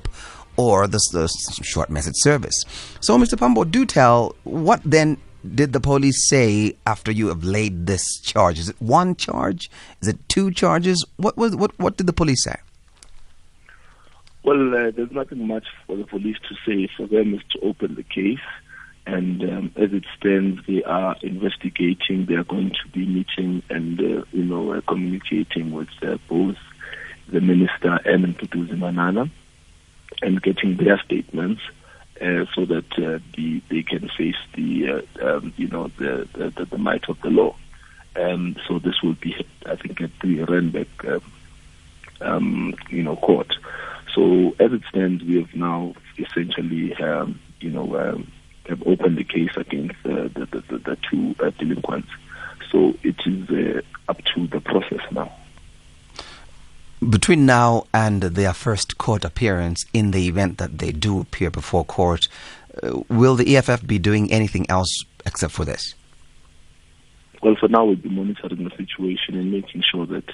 or 0.57 0.85
the, 0.85 0.99
the 1.13 1.29
short 1.63 1.89
message 1.89 2.15
service. 2.17 2.65
So, 2.99 3.17
Mr. 3.17 3.39
Pambo, 3.39 3.63
do 3.63 3.85
tell 3.85 4.35
what 4.43 4.81
then 4.83 5.15
did 5.43 5.73
the 5.73 5.79
police 5.79 6.29
say 6.29 6.75
after 6.85 7.11
you 7.11 7.27
have 7.27 7.43
laid 7.43 7.87
this 7.87 8.19
charge? 8.19 8.59
Is 8.59 8.69
it 8.69 8.75
one 8.79 9.15
charge? 9.15 9.69
Is 10.01 10.07
it 10.07 10.17
two 10.29 10.51
charges? 10.51 11.05
What 11.17 11.37
was 11.37 11.55
what 11.55 11.77
what 11.79 11.97
did 11.97 12.07
the 12.07 12.13
police 12.13 12.43
say? 12.43 12.55
Well, 14.43 14.75
uh, 14.75 14.91
there's 14.91 15.11
nothing 15.11 15.45
much 15.47 15.67
for 15.85 15.95
the 15.95 16.05
police 16.05 16.37
to 16.49 16.55
say. 16.65 16.89
For 16.97 17.05
them 17.05 17.35
is 17.35 17.41
to 17.51 17.59
open 17.61 17.95
the 17.95 18.03
case, 18.03 18.39
and 19.05 19.43
um, 19.43 19.71
as 19.75 19.93
it 19.93 20.03
stands, 20.17 20.61
they 20.67 20.83
are 20.83 21.15
investigating. 21.21 22.25
They 22.25 22.35
are 22.35 22.43
going 22.43 22.71
to 22.71 22.91
be 22.91 23.05
meeting 23.05 23.63
and 23.69 23.99
uh, 23.99 24.25
you 24.31 24.43
know 24.43 24.73
uh, 24.73 24.81
communicating 24.87 25.71
with 25.71 25.89
uh, 26.01 26.17
both 26.27 26.57
the 27.31 27.41
minister 27.41 27.99
and 28.05 28.35
Mduduzi 28.35 28.77
Manana 28.77 29.29
and 30.21 30.41
getting 30.41 30.77
their 30.77 31.01
statements. 31.05 31.61
Uh, 32.21 32.45
so 32.53 32.65
that 32.65 32.85
uh, 32.99 33.17
the, 33.35 33.63
they 33.69 33.81
can 33.81 34.07
face 34.09 34.35
the 34.53 35.03
uh, 35.19 35.27
um, 35.27 35.51
you 35.57 35.67
know 35.67 35.87
the, 35.97 36.27
the, 36.33 36.65
the 36.65 36.77
might 36.77 37.09
of 37.09 37.19
the 37.21 37.29
law. 37.29 37.55
Um, 38.15 38.55
so 38.67 38.77
this 38.77 39.01
will 39.01 39.15
be, 39.15 39.35
I 39.65 39.75
think, 39.75 40.01
at 40.01 40.11
the 40.21 40.39
Randburg 40.45 40.87
um, 41.07 41.21
um, 42.21 42.75
you 42.89 43.01
know 43.01 43.15
court. 43.15 43.51
So 44.13 44.55
as 44.59 44.71
it 44.71 44.83
stands, 44.89 45.23
we 45.23 45.37
have 45.37 45.55
now 45.55 45.95
essentially 46.19 46.93
um, 46.95 47.39
you 47.59 47.71
know 47.71 48.23
have 48.69 48.83
opened 48.85 49.17
the 49.17 49.23
case 49.23 49.57
against 49.57 49.95
the, 50.03 50.29
the, 50.35 50.45
the, 50.45 50.77
the, 50.77 50.97
two 51.09 51.35
uh, 51.39 51.49
delinquents. 51.57 52.09
So 52.71 52.93
it 53.01 53.15
is 53.25 53.49
uh, 53.49 53.81
up 54.07 54.23
to 54.35 54.45
the 54.45 54.61
process 54.61 55.01
now. 55.11 55.35
Between 57.09 57.47
now 57.47 57.87
and 57.93 58.21
their 58.21 58.53
first 58.53 58.99
court 58.99 59.25
appearance, 59.25 59.85
in 59.91 60.11
the 60.11 60.27
event 60.27 60.59
that 60.59 60.77
they 60.77 60.91
do 60.91 61.21
appear 61.21 61.49
before 61.49 61.83
court, 61.83 62.27
uh, 62.83 62.99
will 63.09 63.35
the 63.35 63.55
EFF 63.55 63.87
be 63.87 63.97
doing 63.97 64.31
anything 64.31 64.69
else 64.69 65.03
except 65.25 65.51
for 65.51 65.65
this? 65.65 65.95
Well, 67.41 67.55
for 67.59 67.69
now, 67.69 67.85
we'll 67.85 67.95
be 67.95 68.09
monitoring 68.09 68.63
the 68.63 68.69
situation 68.77 69.35
and 69.35 69.51
making 69.51 69.81
sure 69.91 70.05
that 70.05 70.29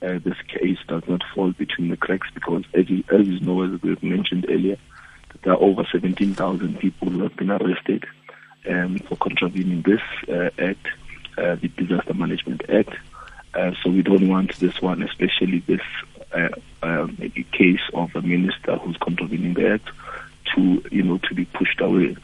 uh, 0.00 0.18
this 0.24 0.36
case 0.48 0.78
does 0.88 1.02
not 1.06 1.20
fall 1.34 1.52
between 1.52 1.90
the 1.90 1.98
cracks 1.98 2.28
because, 2.32 2.64
as 2.72 2.88
you, 2.88 3.04
as 3.12 3.26
you 3.26 3.40
know, 3.40 3.62
as 3.62 3.82
we've 3.82 4.02
mentioned 4.02 4.46
earlier, 4.48 4.78
there 5.42 5.52
are 5.52 5.62
over 5.62 5.86
17,000 5.92 6.78
people 6.78 7.10
who 7.10 7.22
have 7.24 7.36
been 7.36 7.50
arrested 7.50 8.06
um, 8.70 8.98
for 9.00 9.16
contravening 9.16 9.82
this 9.82 10.00
uh, 10.28 10.48
act, 10.58 10.86
uh, 11.36 11.56
the 11.56 11.68
Disaster 11.76 12.14
Management 12.14 12.62
Act. 12.70 12.96
Uh, 13.56 13.72
so 13.82 13.90
we 13.90 14.02
don't 14.02 14.28
want 14.28 14.54
this 14.58 14.82
one, 14.82 15.02
especially 15.02 15.60
this 15.60 15.80
uh, 16.32 16.48
um, 16.82 17.16
case 17.52 17.80
of 17.94 18.14
a 18.14 18.20
minister 18.20 18.76
who's 18.76 18.96
contravening 18.98 19.54
the 19.54 19.66
act, 19.74 19.88
to 20.54 20.82
you 20.90 21.02
know 21.02 21.18
to 21.18 21.34
be 21.34 21.46
pushed 21.46 21.80
away. 21.80 22.16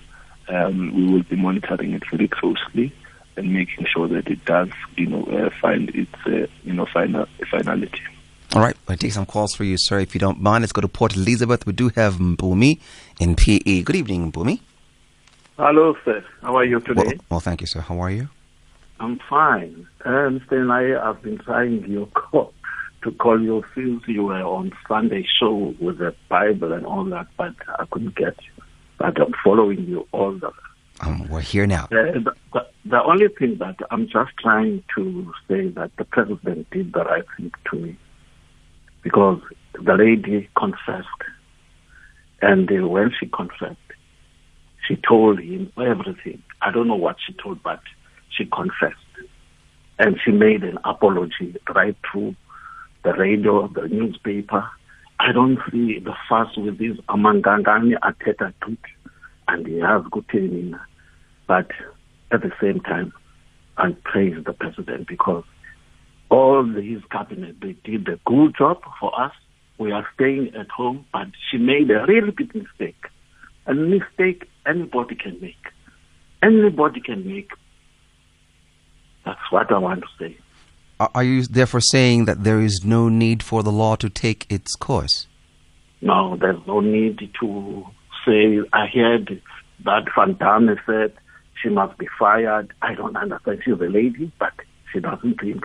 Um, 0.49 0.95
we 0.95 1.11
will 1.11 1.23
be 1.23 1.37
monitoring 1.37 1.95
it 1.95 2.03
very 2.11 2.29
closely 2.29 2.93
and 3.37 3.55
making 3.55 3.87
sure 3.87 4.09
that 4.09 4.29
it 4.29 4.45
does 4.45 4.69
you 4.97 5.07
know 5.07 5.25
uh, 5.25 5.49
find 5.59 5.89
its 5.91 6.15
uh, 6.27 6.47
you 6.65 6.75
know 6.75 6.87
final 6.93 7.27
finality. 7.51 8.03
All 8.55 8.61
right, 8.61 8.77
I'll 8.87 8.99
take 8.99 9.13
some 9.13 9.25
calls 9.25 9.55
for 9.55 9.65
you, 9.65 9.79
sir, 9.79 10.01
if 10.01 10.15
you 10.15 10.21
don't 10.21 10.39
mind. 10.39 10.63
Let's 10.63 10.73
go 10.73 10.83
to 10.83 10.89
Port 10.89 11.17
Elizabeth. 11.17 11.65
We 11.65 11.73
do 11.73 11.89
have 11.91 12.17
Mpumi 12.17 12.79
in 13.19 13.37
PE. 13.37 13.83
Good 13.83 13.97
evening, 13.97 14.31
Mpumi. 14.31 14.61
Hello, 15.57 15.97
sir. 16.05 16.23
How 16.43 16.57
are 16.57 16.65
you 16.65 16.81
today? 16.81 17.03
Well, 17.07 17.15
well, 17.31 17.41
thank 17.41 17.63
you, 17.63 17.67
sir. 17.67 17.81
How 17.81 17.99
are 18.01 18.11
you? 18.11 18.29
I'm 19.03 19.19
fine. 19.29 19.89
And 20.05 20.41
I 20.71 20.83
have 21.05 21.23
been 21.23 21.39
trying 21.39 21.85
your 21.91 22.07
call, 22.15 22.55
to 23.03 23.11
call 23.11 23.43
you 23.43 23.65
since 23.75 24.03
you 24.07 24.25
were 24.25 24.43
on 24.43 24.71
Sunday 24.87 25.27
show 25.41 25.75
with 25.81 25.99
the 25.99 26.15
Bible 26.29 26.73
and 26.73 26.87
all 26.87 27.05
that, 27.07 27.27
but 27.37 27.55
I 27.69 27.85
couldn't 27.91 28.15
get 28.15 28.37
you. 28.41 28.63
But 28.99 29.21
I'm 29.21 29.33
following 29.43 29.85
you 29.87 30.07
all 30.13 30.33
the 30.39 30.53
Um, 31.01 31.29
we're 31.29 31.41
here 31.41 31.67
now. 31.67 31.89
The, 31.91 32.33
the, 32.53 32.67
the 32.85 33.03
only 33.03 33.27
thing 33.27 33.57
that 33.59 33.75
I'm 33.91 34.07
just 34.07 34.31
trying 34.39 34.85
to 34.95 35.33
say 35.49 35.69
that 35.71 35.91
the 35.99 36.05
president 36.05 36.71
did 36.71 36.93
the 36.93 37.03
right 37.03 37.25
thing 37.37 37.51
to 37.71 37.77
me 37.77 37.99
because 39.03 39.41
the 39.75 39.95
lady 39.95 40.49
confessed, 40.57 41.09
and 42.41 42.71
uh, 42.71 42.87
when 42.87 43.11
she 43.19 43.27
confessed, 43.27 43.79
she 44.87 44.95
told 44.95 45.41
him 45.41 45.73
everything. 45.77 46.41
I 46.61 46.71
don't 46.71 46.87
know 46.87 46.95
what 46.95 47.17
she 47.27 47.33
told, 47.33 47.65
but 47.65 47.81
she 48.37 48.45
confessed, 48.47 48.97
and 49.99 50.19
she 50.25 50.31
made 50.31 50.65
an 50.65 50.79
apology 50.85 51.57
right 51.75 51.97
through 52.11 52.35
the 53.05 53.13
radio, 53.15 53.69
the 53.69 53.89
newspaper. 53.89 54.69
I 55.19 55.33
don't 55.33 55.59
see 55.71 55.99
the 55.99 56.15
fuss 56.29 56.57
with 56.57 56.79
this 56.79 56.97
amangangani 57.09 57.95
ateta 58.03 58.53
tut 58.61 58.79
and 59.49 59.67
he 59.67 59.79
has 59.79 60.03
kutheni 60.05 60.79
but 61.47 61.71
at 62.31 62.43
the 62.43 62.53
same 62.61 62.81
time 62.81 63.13
I 63.77 63.95
praise 64.05 64.37
the 64.45 64.53
president 64.53 65.07
because 65.09 65.45
all 66.29 66.65
his 66.65 67.03
cabinet 67.11 67.57
they 67.61 67.77
did 67.85 68.09
a 68.09 68.19
good 68.25 68.57
job 68.57 68.81
for 68.99 69.19
us. 69.21 69.33
We 69.79 69.93
are 69.93 70.07
staying 70.15 70.53
at 70.59 70.71
home, 70.71 71.07
but 71.13 71.29
she 71.51 71.59
made 71.59 71.91
a 71.91 72.05
really 72.07 72.31
big 72.31 72.55
mistake. 72.55 73.07
A 73.67 73.75
mistake 73.75 74.49
anybody 74.67 75.15
can 75.15 75.41
make. 75.41 75.65
Anybody 76.43 77.01
can 77.01 77.27
make. 77.27 77.51
That's 79.25 79.41
what 79.51 79.71
I 79.73 79.79
want 79.79 80.03
to 80.03 80.09
say. 80.19 80.37
Are 81.01 81.25
you 81.25 81.43
therefore 81.43 81.81
saying 81.81 82.27
that 82.27 82.45
there 82.45 82.61
is 82.61 82.85
no 82.85 83.09
need 83.09 83.43
for 83.43 83.63
the 83.63 83.73
law 83.73 83.97
to 83.97 84.09
take 84.09 84.47
its 84.51 84.77
course? 84.77 85.27
No, 86.01 86.37
there's 86.37 86.65
no 86.67 86.81
need 86.81 87.19
to 87.41 87.87
say, 88.25 88.61
I 88.73 88.87
heard 88.87 89.41
that 89.85 90.39
Damme 90.39 90.79
said 90.87 91.13
she 91.61 91.69
must 91.69 91.99
be 91.99 92.09
fired. 92.19 92.73
I 92.83 92.95
don't 92.95 93.17
understand. 93.17 93.63
She's 93.65 93.75
a 93.75 93.85
lady, 93.85 94.31
but 94.39 94.53
she 94.93 95.01
doesn't 95.01 95.41
think. 95.41 95.65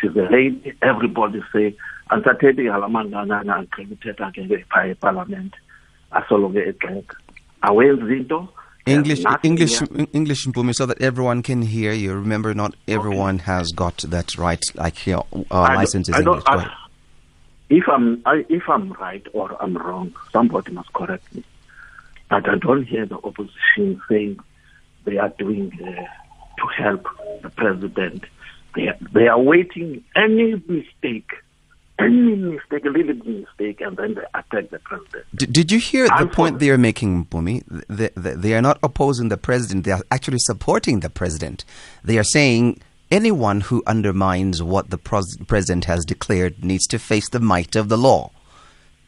She's 0.00 0.10
a 0.16 0.28
lady. 0.30 0.72
Everybody 0.82 1.40
say, 1.52 1.76
andisathethi 2.10 2.64
ngala 2.64 2.88
mangangana 2.88 3.62
ngikuthetha 3.62 4.32
ke 4.34 4.42
ngepha 4.44 4.92
eparlament 4.92 5.54
asoloko 6.12 6.60
egxeka 6.60 7.16
awenzi 7.62 8.20
into 8.20 8.48
English, 8.86 9.24
English, 9.42 9.78
here. 9.78 10.06
English, 10.12 10.46
Mpumi, 10.46 10.74
so 10.74 10.86
that 10.86 11.00
everyone 11.00 11.42
can 11.42 11.62
hear 11.62 11.92
you. 11.92 12.14
Remember, 12.14 12.52
not 12.54 12.74
everyone 12.86 13.38
has 13.40 13.72
got 13.72 13.98
that 13.98 14.36
right, 14.36 14.62
like 14.74 15.06
your 15.06 15.26
uh, 15.50 15.60
I 15.62 15.74
license 15.76 16.08
is 16.08 16.16
English. 16.18 16.42
I- 16.46 16.70
if 17.70 17.88
I'm 17.88 18.20
I, 18.26 18.44
if 18.50 18.68
I'm 18.68 18.92
right 18.92 19.26
or 19.32 19.56
I'm 19.62 19.76
wrong, 19.76 20.14
somebody 20.32 20.72
must 20.72 20.92
correct 20.92 21.34
me. 21.34 21.42
But 22.28 22.48
I 22.48 22.56
don't 22.58 22.84
hear 22.84 23.06
the 23.06 23.16
opposition 23.16 24.00
saying 24.08 24.38
they 25.04 25.16
are 25.16 25.30
doing 25.38 25.72
uh, 25.82 25.86
to 26.60 26.66
help 26.76 27.06
the 27.42 27.48
president. 27.50 28.24
They 28.74 28.88
are, 28.88 28.96
they 29.12 29.28
are 29.28 29.40
waiting 29.40 30.04
any 30.14 30.62
mistake, 30.68 31.30
any 32.04 32.36
mistake, 32.36 32.84
a 32.84 32.88
little 32.88 33.14
mistake, 33.14 33.80
and 33.80 33.96
then 33.96 34.14
they 34.14 34.22
attack 34.34 34.70
the 34.70 34.78
president. 34.78 35.24
D- 35.34 35.46
did 35.46 35.72
you 35.72 35.78
hear 35.78 36.06
the 36.18 36.26
point 36.26 36.58
they 36.58 36.70
are 36.70 36.78
making? 36.78 37.26
They, 37.88 38.10
they, 38.16 38.34
they 38.34 38.54
are 38.54 38.62
not 38.62 38.78
opposing 38.82 39.28
the 39.28 39.36
president; 39.36 39.84
they 39.84 39.92
are 39.92 40.02
actually 40.10 40.38
supporting 40.38 41.00
the 41.00 41.10
president. 41.10 41.64
They 42.02 42.18
are 42.18 42.24
saying 42.24 42.80
anyone 43.10 43.60
who 43.62 43.82
undermines 43.86 44.62
what 44.62 44.90
the 44.90 44.98
pros- 44.98 45.36
president 45.46 45.84
has 45.86 46.04
declared 46.04 46.64
needs 46.64 46.86
to 46.88 46.98
face 46.98 47.28
the 47.30 47.40
might 47.40 47.76
of 47.76 47.88
the 47.88 47.98
law. 47.98 48.30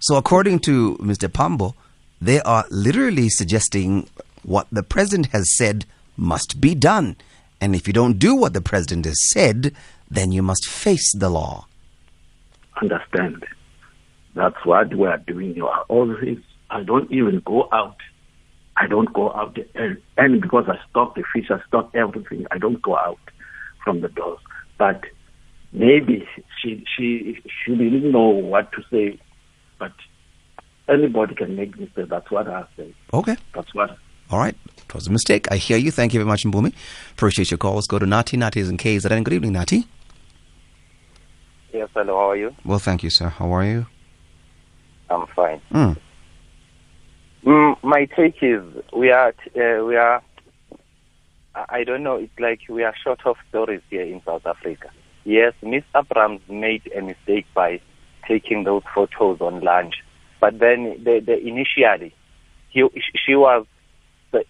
So, 0.00 0.16
according 0.16 0.60
to 0.60 0.96
Mr. 0.96 1.32
Pambo, 1.32 1.74
they 2.20 2.40
are 2.40 2.64
literally 2.70 3.28
suggesting 3.28 4.08
what 4.42 4.66
the 4.70 4.82
president 4.82 5.26
has 5.28 5.56
said 5.56 5.84
must 6.16 6.60
be 6.60 6.74
done. 6.74 7.16
And 7.60 7.74
if 7.74 7.86
you 7.86 7.92
don't 7.92 8.18
do 8.18 8.34
what 8.34 8.52
the 8.52 8.60
president 8.60 9.06
has 9.06 9.30
said, 9.30 9.74
then 10.10 10.32
you 10.32 10.42
must 10.42 10.66
face 10.66 11.12
the 11.14 11.30
law. 11.30 11.66
Understand? 12.80 13.44
That's 14.34 14.64
what 14.64 14.94
we 14.94 15.06
are 15.06 15.18
doing. 15.18 15.54
You 15.56 15.66
are 15.66 15.84
always. 15.88 16.38
I 16.70 16.82
don't 16.82 17.10
even 17.10 17.40
go 17.44 17.68
out. 17.72 17.96
I 18.76 18.86
don't 18.86 19.10
go 19.14 19.32
out, 19.32 19.56
and, 19.74 19.96
and 20.18 20.42
because 20.42 20.64
I 20.68 20.76
stock 20.90 21.14
the 21.14 21.24
fish, 21.32 21.46
I 21.50 21.66
stock 21.66 21.90
everything. 21.94 22.46
I 22.50 22.58
don't 22.58 22.82
go 22.82 22.94
out 22.96 23.18
from 23.82 24.02
the 24.02 24.08
doors. 24.08 24.40
But 24.76 25.02
maybe 25.72 26.28
she 26.60 26.84
she 26.94 27.40
she 27.46 27.74
didn't 27.74 28.10
know 28.12 28.28
what 28.28 28.72
to 28.72 28.82
say. 28.90 29.18
But 29.78 29.92
anybody 30.88 31.34
can 31.34 31.56
make 31.56 31.78
mistakes. 31.78 32.10
That's 32.10 32.30
what 32.30 32.48
I 32.48 32.64
say. 32.76 32.94
Okay. 33.14 33.36
That's 33.54 33.74
what. 33.74 33.96
All 34.30 34.38
right. 34.38 34.56
It 34.76 34.94
was 34.94 35.06
a 35.06 35.10
mistake. 35.10 35.50
I 35.50 35.56
hear 35.56 35.78
you. 35.78 35.90
Thank 35.90 36.12
you 36.12 36.20
very 36.20 36.28
much, 36.28 36.44
Mpumi. 36.44 36.74
Appreciate 37.12 37.50
your 37.50 37.58
call. 37.58 37.76
Let's 37.76 37.86
go 37.86 37.98
to 37.98 38.06
Nati. 38.06 38.36
Nati 38.36 38.60
is 38.60 38.68
in 38.68 38.76
KZN. 38.76 39.24
Good 39.24 39.34
evening, 39.34 39.52
Nati. 39.52 39.86
Yes, 41.76 41.90
hello, 41.92 42.16
how 42.16 42.30
are 42.30 42.36
you? 42.36 42.56
Well, 42.64 42.78
thank 42.78 43.02
you, 43.02 43.10
sir. 43.10 43.28
How 43.28 43.52
are 43.52 43.62
you? 43.62 43.84
I'm 45.10 45.26
fine. 45.36 45.60
Mm. 45.70 45.98
Mm, 47.44 47.76
my 47.82 48.06
take 48.16 48.36
is 48.40 48.62
we 48.96 49.10
are, 49.10 49.28
uh, 49.28 49.84
we 49.84 49.94
are, 49.94 50.22
I 51.54 51.84
don't 51.84 52.02
know, 52.02 52.16
it's 52.16 52.32
like 52.38 52.60
we 52.70 52.82
are 52.82 52.94
short 53.04 53.20
of 53.26 53.36
stories 53.50 53.82
here 53.90 54.04
in 54.04 54.22
South 54.24 54.46
Africa. 54.46 54.88
Yes, 55.24 55.52
Miss 55.62 55.84
Abrams 55.94 56.40
made 56.48 56.90
a 56.96 57.02
mistake 57.02 57.44
by 57.52 57.82
taking 58.26 58.64
those 58.64 58.82
photos 58.94 59.42
on 59.42 59.60
lunch, 59.60 59.96
but 60.40 60.58
then 60.58 61.04
the, 61.04 61.20
the 61.20 61.38
initially, 61.38 62.14
he, 62.70 62.84
she 63.22 63.34
was 63.34 63.66
uh, 64.32 64.40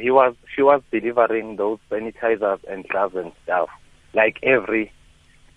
he 0.00 0.12
was 0.12 0.36
she 0.54 0.62
was 0.62 0.82
delivering 0.92 1.56
those 1.56 1.80
sanitizers 1.90 2.60
and 2.70 2.88
gloves 2.88 3.16
and 3.16 3.32
stuff, 3.42 3.70
like 4.14 4.38
every 4.44 4.92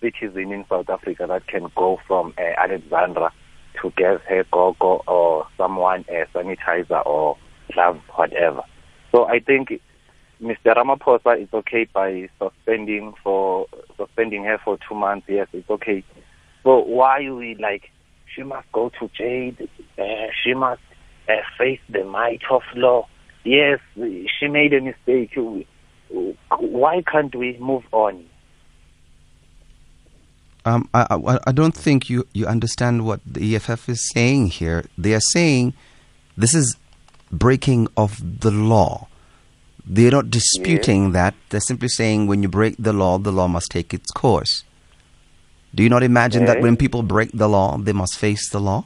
citizen 0.01 0.51
in 0.51 0.65
South 0.70 0.89
Africa 0.89 1.25
that 1.27 1.48
can 1.48 1.68
go 1.75 2.00
from 2.08 2.34
uh, 2.38 2.41
Alexandra 2.62 3.32
to 3.82 3.91
get 3.96 4.22
her 4.22 4.46
gogo 4.51 5.03
or 5.08 5.48
someone 5.58 6.06
a 6.10 6.25
sanitizer 6.36 7.06
or 7.06 7.38
gloves, 7.74 8.01
whatever. 8.15 8.62
So 9.12 9.25
I 9.25 9.39
think 9.39 9.70
Mr. 10.41 10.75
Ramaphosa 10.75 11.41
is 11.41 11.50
okay 11.53 11.88
by 11.94 12.29
suspending 12.39 13.13
for 13.24 13.68
suspending 13.98 14.44
her 14.46 14.58
for 14.63 14.77
two 14.88 14.96
months. 14.96 15.25
Yes, 15.27 15.48
it's 15.53 15.70
okay. 15.70 16.03
So 16.63 16.79
why 16.79 17.29
we 17.29 17.56
like 17.60 17.89
she 18.36 18.44
must 18.44 18.72
go 18.72 18.91
to 19.00 19.10
jail? 19.18 19.53
Uh, 19.98 20.27
she 20.44 20.53
must 20.53 20.82
uh, 21.27 21.34
face 21.58 21.79
the 21.89 22.03
might 22.06 22.41
of 22.50 22.62
law. 22.75 23.08
Yes, 23.44 23.79
she 23.96 24.48
made 24.48 24.74
a 24.74 24.82
mistake. 24.82 25.38
Why 26.10 27.03
can't 27.10 27.36
we 27.36 27.58
move 27.60 27.84
on? 27.91 28.25
Um, 30.69 30.88
I, 30.93 31.07
I, 31.09 31.39
I 31.47 31.51
don't 31.51 31.75
think 31.75 32.11
you, 32.11 32.27
you 32.31 32.45
understand 32.45 33.03
what 33.03 33.21
the 33.25 33.55
EFF 33.55 33.89
is 33.89 34.07
saying 34.11 34.47
here. 34.47 34.85
They 34.99 35.15
are 35.15 35.19
saying 35.19 35.73
this 36.38 36.53
is 36.53 36.77
breaking 37.31 37.88
of 37.97 38.41
the 38.41 38.51
law. 38.51 39.07
They're 39.83 40.11
not 40.11 40.29
disputing 40.29 41.05
yes. 41.05 41.13
that. 41.13 41.33
They're 41.49 41.59
simply 41.59 41.88
saying 41.88 42.27
when 42.27 42.43
you 42.43 42.49
break 42.49 42.75
the 42.77 42.93
law, 42.93 43.17
the 43.17 43.31
law 43.31 43.47
must 43.47 43.71
take 43.71 43.95
its 43.95 44.11
course. 44.11 44.63
Do 45.73 45.81
you 45.81 45.89
not 45.89 46.03
imagine 46.03 46.43
yes. 46.43 46.53
that 46.53 46.61
when 46.61 46.77
people 46.77 47.01
break 47.01 47.31
the 47.33 47.49
law, 47.49 47.77
they 47.79 47.93
must 47.93 48.19
face 48.19 48.51
the 48.51 48.59
law? 48.59 48.85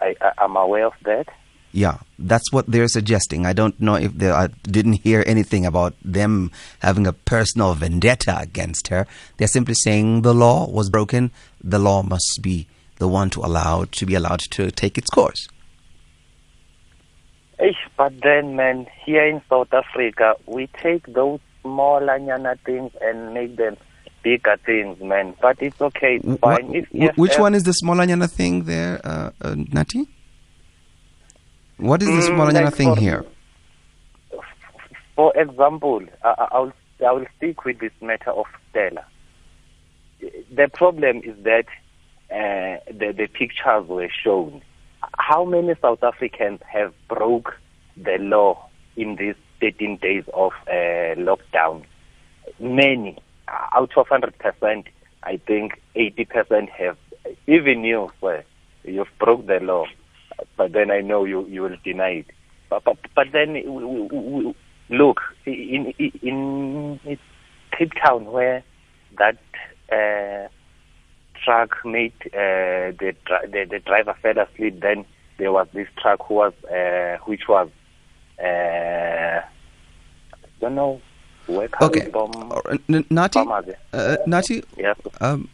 I, 0.00 0.14
I, 0.22 0.44
am 0.44 0.56
aware 0.56 0.86
of 0.86 0.94
that. 1.04 1.26
Yeah, 1.72 1.98
that's 2.18 2.50
what 2.50 2.66
they're 2.66 2.88
suggesting. 2.88 3.44
I 3.44 3.52
don't 3.52 3.78
know 3.80 3.94
if 3.94 4.14
they 4.14 4.30
I 4.30 4.48
didn't 4.62 5.04
hear 5.04 5.22
anything 5.26 5.66
about 5.66 5.94
them 6.02 6.50
having 6.80 7.06
a 7.06 7.12
personal 7.12 7.74
vendetta 7.74 8.38
against 8.40 8.88
her. 8.88 9.06
They're 9.36 9.48
simply 9.48 9.74
saying 9.74 10.22
the 10.22 10.34
law 10.34 10.68
was 10.68 10.88
broken. 10.88 11.30
The 11.62 11.78
law 11.78 12.02
must 12.02 12.40
be 12.42 12.66
the 12.96 13.08
one 13.08 13.30
to 13.30 13.40
allow 13.40 13.84
to 13.84 14.06
be 14.06 14.14
allowed 14.14 14.40
to 14.40 14.70
take 14.70 14.96
its 14.96 15.10
course. 15.10 15.48
But 17.98 18.12
then, 18.22 18.54
man, 18.54 18.86
here 19.04 19.26
in 19.26 19.42
South 19.50 19.74
Africa, 19.74 20.36
we 20.46 20.68
take 20.68 21.04
those 21.12 21.40
small 21.62 22.00
anyana 22.00 22.56
things 22.60 22.92
and 23.00 23.34
make 23.34 23.56
them 23.56 23.76
bigger 24.22 24.56
things, 24.64 25.00
man. 25.00 25.34
But 25.42 25.60
it's 25.60 25.80
okay. 25.80 26.20
It's 26.22 26.40
fine. 26.40 26.86
What, 26.92 27.18
which 27.18 27.38
one 27.38 27.56
is 27.56 27.64
the 27.64 27.72
small 27.72 27.96
anyana 27.96 28.30
thing 28.30 28.64
there, 28.64 29.00
uh, 29.02 29.30
uh, 29.42 29.56
Nati? 29.72 30.06
What 31.78 32.02
is 32.02 32.08
the 32.08 32.32
mm, 32.32 32.52
like 32.52 32.74
thing 32.74 32.94
for, 32.94 33.00
here? 33.00 33.24
For 35.14 35.36
example, 35.36 36.02
I, 36.24 36.48
I'll 36.50 36.72
I 37.06 37.12
will 37.12 37.26
stick 37.36 37.64
with 37.64 37.78
this 37.78 37.92
matter 38.00 38.32
of 38.32 38.46
Stella. 38.70 39.06
The 40.20 40.68
problem 40.74 41.18
is 41.18 41.36
that 41.44 41.66
uh, 42.32 42.82
the 42.92 43.12
the 43.16 43.28
pictures 43.28 43.86
were 43.86 44.10
shown. 44.24 44.60
How 45.16 45.44
many 45.44 45.74
South 45.80 46.02
Africans 46.02 46.60
have 46.66 46.92
broke 47.06 47.54
the 47.96 48.16
law 48.18 48.68
in 48.96 49.14
these 49.14 49.36
13 49.60 49.98
days 49.98 50.24
of 50.34 50.52
uh, 50.66 51.14
lockdown? 51.14 51.84
Many. 52.58 53.18
Out 53.46 53.96
of 53.96 54.08
100%, 54.08 54.84
I 55.22 55.36
think 55.46 55.80
80% 55.94 56.68
have. 56.70 56.96
Even 57.46 57.84
you, 57.84 58.10
sir, 58.20 58.44
you've 58.82 59.08
broke 59.20 59.46
the 59.46 59.60
law 59.60 59.86
but 60.56 60.72
then 60.72 60.90
I 60.90 61.00
know 61.00 61.24
you 61.24 61.46
you 61.46 61.62
will 61.62 61.76
deny 61.84 62.24
it. 62.24 62.26
But 62.70 62.84
but, 62.84 62.98
but 63.14 63.26
then 63.32 63.54
we, 63.54 63.62
we, 63.64 64.54
look 64.90 65.20
in 65.44 65.92
in, 65.98 67.00
in 67.04 67.18
Cape 67.76 67.92
Town 68.02 68.26
where 68.26 68.62
that 69.18 69.38
uh, 69.92 70.48
truck 71.44 71.70
made 71.84 72.14
uh, 72.26 72.92
the, 72.98 73.14
the 73.50 73.66
the 73.70 73.78
driver 73.84 74.14
fell 74.22 74.38
asleep. 74.38 74.80
Then 74.80 75.04
there 75.38 75.52
was 75.52 75.68
this 75.74 75.88
truck 76.00 76.20
who 76.26 76.34
was 76.34 76.52
uh, 76.64 77.22
which 77.24 77.42
was 77.48 77.68
uh, 78.42 79.40
I 79.42 80.48
don't 80.60 80.74
know 80.74 81.00
okay. 81.48 82.10
Nati, 83.10 83.38
uh, 83.92 84.16
Nati, 84.26 84.62
yes. 84.76 84.96
Um, 85.20 85.48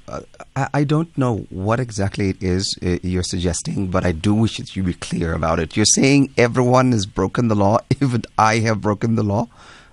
I, 0.56 0.68
I, 0.74 0.84
don't 0.84 1.16
know 1.16 1.46
what 1.50 1.78
exactly 1.80 2.30
it 2.30 2.42
is 2.42 2.76
uh, 2.82 2.98
you're 3.02 3.22
suggesting, 3.22 3.88
but 3.88 4.04
I 4.04 4.12
do 4.12 4.34
wish 4.34 4.56
that 4.56 4.74
you 4.74 4.82
be 4.82 4.94
clear 4.94 5.32
about 5.32 5.60
it. 5.60 5.76
You're 5.76 5.86
saying 5.86 6.34
everyone 6.36 6.92
has 6.92 7.06
broken 7.06 7.48
the 7.48 7.54
law, 7.54 7.78
even 8.02 8.22
I 8.38 8.58
have 8.58 8.80
broken 8.80 9.14
the 9.14 9.22
law. 9.22 9.48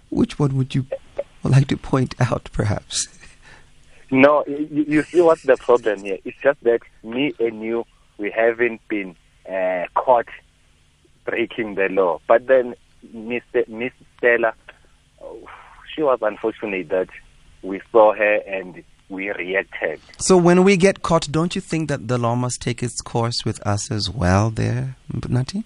Which 0.09 0.39
one 0.39 0.57
would 0.57 0.75
you 0.75 0.85
like 1.43 1.67
to 1.67 1.77
point 1.77 2.15
out, 2.19 2.49
perhaps? 2.51 3.07
No, 4.09 4.43
you, 4.45 4.85
you 4.87 5.03
see 5.03 5.21
what's 5.21 5.43
the 5.43 5.55
problem 5.55 6.01
here? 6.03 6.17
It's 6.25 6.37
just 6.43 6.61
that 6.63 6.81
me 7.03 7.33
and 7.39 7.61
you, 7.61 7.85
we 8.17 8.29
haven't 8.29 8.85
been 8.89 9.15
uh, 9.49 9.85
caught 9.95 10.27
breaking 11.25 11.75
the 11.75 11.87
law. 11.89 12.19
But 12.27 12.47
then 12.47 12.75
Mr. 13.15 13.67
Miss 13.69 13.93
Stella, 14.17 14.53
oh, 15.21 15.47
she 15.93 16.03
was 16.03 16.19
unfortunate 16.21 16.89
that 16.89 17.09
we 17.61 17.81
saw 17.91 18.13
her 18.13 18.35
and 18.47 18.83
we 19.09 19.29
reacted. 19.31 19.99
So 20.17 20.37
when 20.37 20.63
we 20.63 20.77
get 20.77 21.01
caught, 21.01 21.31
don't 21.31 21.53
you 21.53 21.61
think 21.61 21.89
that 21.89 22.07
the 22.07 22.17
law 22.17 22.35
must 22.35 22.61
take 22.61 22.81
its 22.81 23.01
course 23.01 23.43
with 23.45 23.65
us 23.67 23.91
as 23.91 24.09
well 24.09 24.49
there, 24.49 24.95
Nati? 25.27 25.63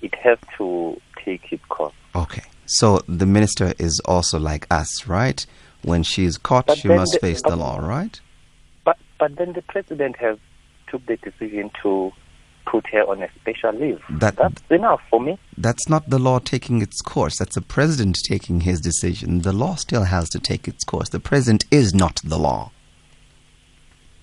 It 0.00 0.14
has 0.14 0.38
to 0.56 1.00
take 1.24 1.52
its 1.52 1.64
course. 1.66 1.94
Okay. 2.14 2.44
So 2.66 3.00
the 3.08 3.26
minister 3.26 3.74
is 3.78 4.00
also 4.04 4.38
like 4.38 4.66
us, 4.70 5.06
right? 5.06 5.44
When 5.82 6.02
she 6.02 6.24
is 6.24 6.38
caught, 6.38 6.66
but 6.66 6.78
she 6.78 6.88
must 6.88 7.12
the, 7.12 7.18
face 7.18 7.42
the 7.42 7.56
law, 7.56 7.78
right? 7.78 8.20
But 8.84 8.98
but 9.18 9.36
then 9.36 9.52
the 9.54 9.62
president 9.62 10.16
has 10.16 10.38
took 10.88 11.04
the 11.06 11.16
decision 11.16 11.70
to 11.82 12.12
put 12.70 12.86
her 12.88 13.02
on 13.02 13.22
a 13.22 13.28
special 13.40 13.72
leave. 13.72 14.00
That, 14.10 14.36
That's 14.36 14.62
enough 14.70 15.00
for 15.10 15.20
me. 15.20 15.38
That's 15.56 15.88
not 15.88 16.08
the 16.10 16.18
law 16.18 16.38
taking 16.38 16.82
its 16.82 17.00
course. 17.00 17.38
That's 17.38 17.54
the 17.54 17.62
president 17.62 18.18
taking 18.28 18.60
his 18.60 18.80
decision. 18.80 19.40
The 19.40 19.52
law 19.52 19.74
still 19.76 20.04
has 20.04 20.28
to 20.30 20.38
take 20.38 20.68
its 20.68 20.84
course. 20.84 21.08
The 21.08 21.20
president 21.20 21.64
is 21.70 21.94
not 21.94 22.20
the 22.24 22.38
law. 22.38 22.72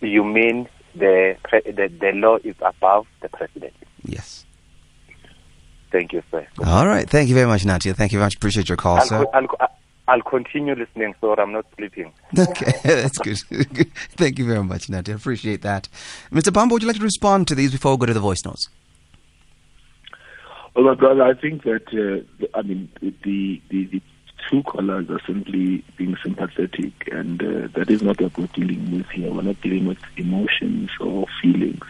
You 0.02 0.24
mean 0.24 0.68
the, 0.94 1.38
the, 1.52 1.92
the 2.00 2.12
law 2.14 2.38
is 2.44 2.56
above 2.62 3.08
the 3.22 3.30
president? 3.30 3.74
Yes. 4.04 4.46
Thank 5.92 6.14
you, 6.14 6.22
sir. 6.30 6.46
All 6.64 6.88
right. 6.88 7.10
Thank 7.10 7.30
you 7.30 7.36
very 7.36 7.48
much, 7.48 7.66
Nadia. 7.66 7.94
Thank 7.94 8.12
you 8.12 8.20
very 8.20 8.26
much. 8.26 8.36
Appreciate 8.36 8.70
your 8.70 8.78
call, 8.78 8.98
I'll, 8.98 9.06
sir. 9.06 9.26
I'll, 9.34 9.48
I'll 9.60 9.70
continue 10.22 10.76
listening 10.76 11.16
so 11.20 11.34
I'm 11.34 11.52
not 11.52 11.66
sleeping. 11.76 12.12
Okay, 12.38 12.74
that's 12.84 13.18
good. 13.18 13.38
Thank 14.16 14.40
you 14.40 14.46
very 14.46 14.64
much, 14.64 14.90
Nadia. 14.90 15.16
Appreciate 15.16 15.62
that. 15.64 15.90
Mr. 16.32 16.54
Pambo, 16.54 16.76
would 16.76 16.84
you 16.84 16.88
like 16.88 16.98
to 16.98 17.04
respond 17.04 17.48
to 17.48 17.56
these 17.56 17.72
before 17.72 17.94
we 17.94 17.98
go 17.98 18.06
to 18.08 18.14
the 18.14 18.20
voice 18.20 18.46
notes? 18.46 18.70
Well, 20.76 20.86
my 20.86 20.94
brother, 20.94 21.24
I 21.24 21.34
think 21.34 21.64
that, 21.64 21.88
uh, 21.94 22.48
I 22.58 22.62
mean, 22.62 22.90
the, 23.02 23.62
the, 23.70 23.86
the 23.86 24.02
two 24.50 24.62
callers 24.64 25.10
are 25.10 25.22
simply 25.26 25.84
being 25.98 26.18
sympathetic, 26.22 26.94
and 27.12 27.42
uh, 27.42 27.68
that 27.76 27.90
is 27.90 28.02
not 28.02 28.20
what 28.22 28.38
we're 28.38 28.48
dealing 28.48 28.92
with 28.92 29.10
here. 29.10 29.32
We're 29.32 29.42
not 29.42 29.62
dealing 29.62 29.88
with 29.88 29.98
emotions 30.18 30.90
or 31.00 31.26
feelings. 31.42 31.84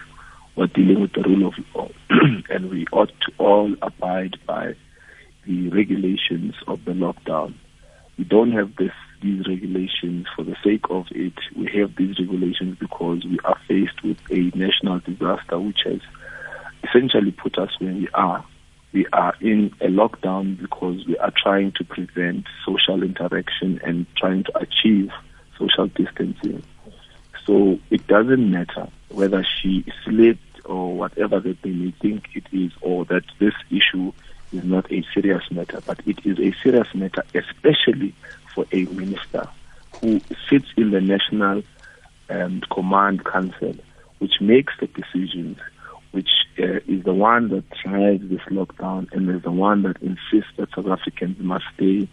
We're 0.55 0.67
dealing 0.67 1.01
with 1.01 1.13
the 1.13 1.23
rule 1.23 1.47
of 1.47 1.53
law, 1.73 1.89
and 2.49 2.69
we 2.69 2.85
ought 2.91 3.11
to 3.21 3.31
all 3.37 3.75
abide 3.81 4.37
by 4.45 4.75
the 5.45 5.69
regulations 5.69 6.55
of 6.67 6.85
the 6.85 6.91
lockdown. 6.91 7.55
We 8.17 8.23
don't 8.23 8.51
have 8.51 8.75
this 8.75 8.91
these 9.21 9.47
regulations 9.47 10.27
for 10.35 10.43
the 10.43 10.55
sake 10.63 10.85
of 10.89 11.05
it. 11.11 11.33
We 11.55 11.67
have 11.79 11.95
these 11.95 12.19
regulations 12.19 12.77
because 12.79 13.25
we 13.25 13.39
are 13.43 13.57
faced 13.67 14.03
with 14.03 14.17
a 14.29 14.51
national 14.55 14.99
disaster 14.99 15.59
which 15.59 15.79
has 15.85 15.99
essentially 16.83 17.31
put 17.31 17.57
us 17.57 17.71
where 17.79 17.93
we 17.93 18.07
are. 18.13 18.45
We 18.93 19.07
are 19.11 19.33
in 19.41 19.73
a 19.81 19.87
lockdown 19.87 20.61
because 20.61 21.05
we 21.07 21.17
are 21.17 21.33
trying 21.35 21.71
to 21.73 21.83
prevent 21.83 22.45
social 22.65 23.03
interaction 23.03 23.79
and 23.83 24.05
trying 24.15 24.43
to 24.43 24.57
achieve 24.57 25.11
social 25.57 25.87
distancing. 25.87 26.63
So 27.45 27.79
it 27.89 28.05
doesn't 28.07 28.51
matter 28.51 28.87
whether 29.09 29.43
she 29.43 29.85
slipped 30.03 30.65
or 30.65 30.95
whatever 30.95 31.39
that 31.39 31.61
they 31.61 31.71
may 31.71 31.91
think 32.01 32.29
it 32.33 32.45
is, 32.51 32.71
or 32.81 33.05
that 33.05 33.23
this 33.39 33.53
issue 33.69 34.11
is 34.51 34.63
not 34.63 34.91
a 34.91 35.03
serious 35.13 35.43
matter, 35.51 35.81
but 35.85 35.99
it 36.05 36.19
is 36.25 36.39
a 36.39 36.53
serious 36.61 36.87
matter, 36.93 37.23
especially 37.33 38.13
for 38.53 38.65
a 38.71 38.85
minister 38.85 39.47
who 40.01 40.19
sits 40.49 40.67
in 40.77 40.91
the 40.91 41.01
National 41.01 41.63
um, 42.29 42.61
Command 42.71 43.25
Council, 43.25 43.75
which 44.19 44.41
makes 44.41 44.73
the 44.79 44.87
decisions, 44.87 45.57
which 46.11 46.29
uh, 46.59 46.79
is 46.87 47.03
the 47.03 47.13
one 47.13 47.49
that 47.49 47.69
drives 47.83 48.27
this 48.29 48.41
lockdown, 48.49 49.11
and 49.13 49.29
is 49.29 49.41
the 49.43 49.51
one 49.51 49.83
that 49.83 49.97
insists 50.01 50.51
that 50.57 50.69
South 50.75 50.87
Africans 50.87 51.37
must 51.39 51.65
stay 51.75 52.07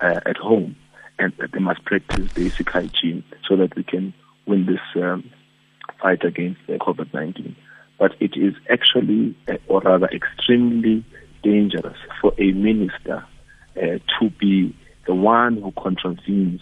uh, 0.00 0.20
at 0.26 0.36
home 0.36 0.76
and 1.18 1.32
that 1.38 1.52
they 1.52 1.60
must 1.60 1.84
practice 1.84 2.32
basic 2.32 2.68
hygiene 2.68 3.24
so 3.48 3.56
that 3.56 3.74
we 3.74 3.82
can 3.82 4.12
win 4.46 4.66
this 4.66 5.02
um, 5.02 5.30
fight 6.00 6.24
against 6.24 6.60
COVID 6.66 7.12
19. 7.14 7.56
but 7.98 8.12
it 8.20 8.36
is 8.36 8.54
actually, 8.68 9.34
uh, 9.48 9.56
or 9.68 9.80
rather, 9.80 10.08
extremely 10.08 11.04
dangerous 11.42 11.98
for 12.20 12.32
a 12.38 12.52
minister 12.52 13.24
uh, 13.76 13.98
to 14.18 14.30
be 14.38 14.74
the 15.06 15.14
one 15.14 15.60
who 15.60 15.72
contravenes 15.72 16.60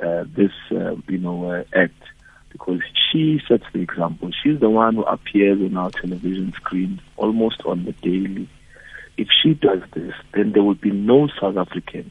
uh, 0.00 0.24
this, 0.36 0.52
uh, 0.70 0.96
you 1.08 1.18
know, 1.18 1.50
uh, 1.50 1.64
act 1.74 2.02
because 2.50 2.80
she 3.10 3.40
sets 3.48 3.64
the 3.72 3.80
example. 3.80 4.30
She's 4.42 4.60
the 4.60 4.70
one 4.70 4.96
who 4.96 5.02
appears 5.04 5.60
on 5.62 5.76
our 5.76 5.90
television 5.90 6.52
screens 6.52 7.00
almost 7.16 7.62
on 7.64 7.84
the 7.84 7.92
daily. 7.92 8.48
If 9.16 9.28
she 9.42 9.54
does 9.54 9.80
this, 9.94 10.14
then 10.34 10.52
there 10.52 10.62
will 10.62 10.74
be 10.74 10.90
no 10.90 11.28
South 11.40 11.56
African 11.56 12.10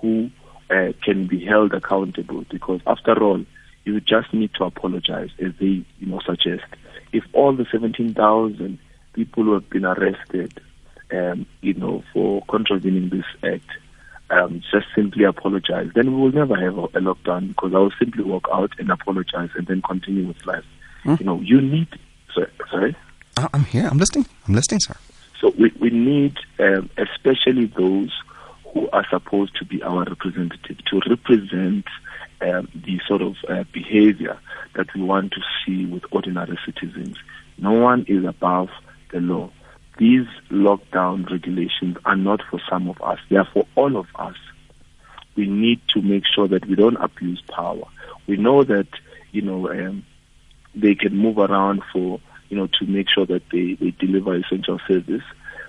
who 0.00 0.30
uh, 0.70 0.92
can 1.02 1.26
be 1.26 1.44
held 1.44 1.72
accountable 1.72 2.44
because, 2.50 2.80
after 2.86 3.22
all, 3.22 3.44
you 3.84 4.00
just 4.00 4.32
need 4.32 4.52
to 4.54 4.64
apologize, 4.64 5.30
as 5.38 5.52
they, 5.58 5.84
you 5.98 6.06
know, 6.06 6.20
suggest. 6.24 6.64
If 7.12 7.24
all 7.32 7.54
the 7.54 7.66
17,000 7.70 8.78
people 9.12 9.44
who 9.44 9.54
have 9.54 9.68
been 9.68 9.84
arrested, 9.84 10.60
um, 11.12 11.46
you 11.60 11.74
know, 11.74 12.02
for 12.12 12.42
contravening 12.48 13.10
this 13.10 13.24
act, 13.42 13.68
um, 14.30 14.62
just 14.72 14.86
simply 14.94 15.24
apologize, 15.24 15.90
then 15.94 16.14
we 16.14 16.20
will 16.20 16.32
never 16.32 16.56
have 16.56 16.78
a, 16.78 16.84
a, 16.84 17.00
lockdown 17.00 17.48
because 17.48 17.74
I 17.74 17.78
will 17.78 17.92
simply 17.98 18.24
walk 18.24 18.48
out 18.52 18.72
and 18.78 18.90
apologize 18.90 19.50
and 19.54 19.66
then 19.66 19.82
continue 19.82 20.26
with 20.26 20.44
life. 20.46 20.64
Hmm? 21.02 21.16
You 21.20 21.26
know, 21.26 21.40
you 21.40 21.60
need. 21.60 21.88
Sorry, 22.34 22.50
sorry. 22.70 22.96
I'm 23.52 23.64
here. 23.64 23.88
I'm 23.90 23.98
listening. 23.98 24.26
I'm 24.48 24.54
listening, 24.54 24.80
sir. 24.80 24.96
So 25.40 25.52
we 25.58 25.72
we 25.78 25.90
need, 25.90 26.38
um, 26.58 26.88
especially 26.96 27.66
those 27.66 28.12
who 28.72 28.88
are 28.90 29.06
supposed 29.10 29.56
to 29.56 29.64
be 29.66 29.82
our 29.82 30.04
representative, 30.04 30.78
to 30.86 31.00
represent 31.10 31.84
um, 32.40 32.68
the 32.74 33.00
sort 33.06 33.20
of 33.20 33.36
uh, 33.48 33.64
behavior 33.72 34.38
that 34.74 34.86
we 34.94 35.02
want 35.02 35.32
to 35.32 35.40
see 35.64 35.84
with 35.84 36.04
ordinary 36.10 36.58
citizens. 36.64 37.18
No 37.58 37.72
one 37.72 38.06
is 38.08 38.24
above 38.24 38.70
the 39.10 39.20
law 39.20 39.50
these 39.98 40.26
lockdown 40.50 41.30
regulations 41.30 41.96
are 42.04 42.16
not 42.16 42.40
for 42.50 42.60
some 42.68 42.88
of 42.88 43.00
us, 43.02 43.18
they 43.28 43.36
are 43.36 43.48
for 43.52 43.66
all 43.74 43.96
of 43.96 44.06
us. 44.16 44.36
We 45.36 45.46
need 45.46 45.80
to 45.88 46.02
make 46.02 46.24
sure 46.26 46.48
that 46.48 46.66
we 46.66 46.74
don't 46.74 46.96
abuse 46.96 47.42
power. 47.48 47.84
We 48.26 48.36
know 48.36 48.64
that, 48.64 48.88
you 49.32 49.42
know, 49.42 49.70
um, 49.70 50.04
they 50.74 50.94
can 50.94 51.16
move 51.16 51.38
around 51.38 51.82
for, 51.92 52.20
you 52.48 52.56
know, 52.56 52.68
to 52.78 52.86
make 52.86 53.08
sure 53.08 53.26
that 53.26 53.42
they, 53.50 53.74
they 53.74 53.90
deliver 53.90 54.34
essential 54.34 54.78
service, 54.86 55.22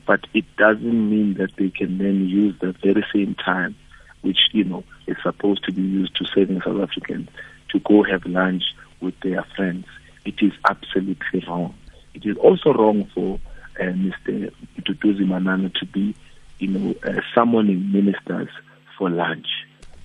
but 0.05 0.25
it 0.33 0.45
doesn't 0.57 1.09
mean 1.09 1.35
that 1.35 1.55
they 1.57 1.69
can 1.69 1.97
then 1.97 2.27
use 2.27 2.55
that 2.61 2.77
very 2.81 3.05
same 3.13 3.35
time, 3.35 3.75
which, 4.21 4.49
you 4.51 4.63
know, 4.63 4.83
is 5.07 5.17
supposed 5.23 5.63
to 5.65 5.71
be 5.71 5.81
used 5.81 6.15
to 6.17 6.25
saving 6.33 6.61
South 6.61 6.81
Africans, 6.81 7.29
to 7.69 7.79
go 7.79 8.03
have 8.03 8.25
lunch 8.25 8.63
with 9.01 9.17
their 9.21 9.43
friends. 9.55 9.85
It 10.25 10.35
is 10.41 10.53
absolutely 10.69 11.43
wrong. 11.47 11.75
It 12.13 12.25
is 12.25 12.37
also 12.37 12.73
wrong 12.73 13.09
for 13.13 13.39
uh, 13.79 13.83
Mr. 13.83 14.51
Mduduzi 14.77 15.27
Manana 15.27 15.69
to 15.69 15.85
be, 15.85 16.15
you 16.59 16.67
know, 16.67 16.95
uh, 17.05 17.21
summoning 17.33 17.91
ministers 17.91 18.49
for 18.97 19.09
lunch, 19.09 19.47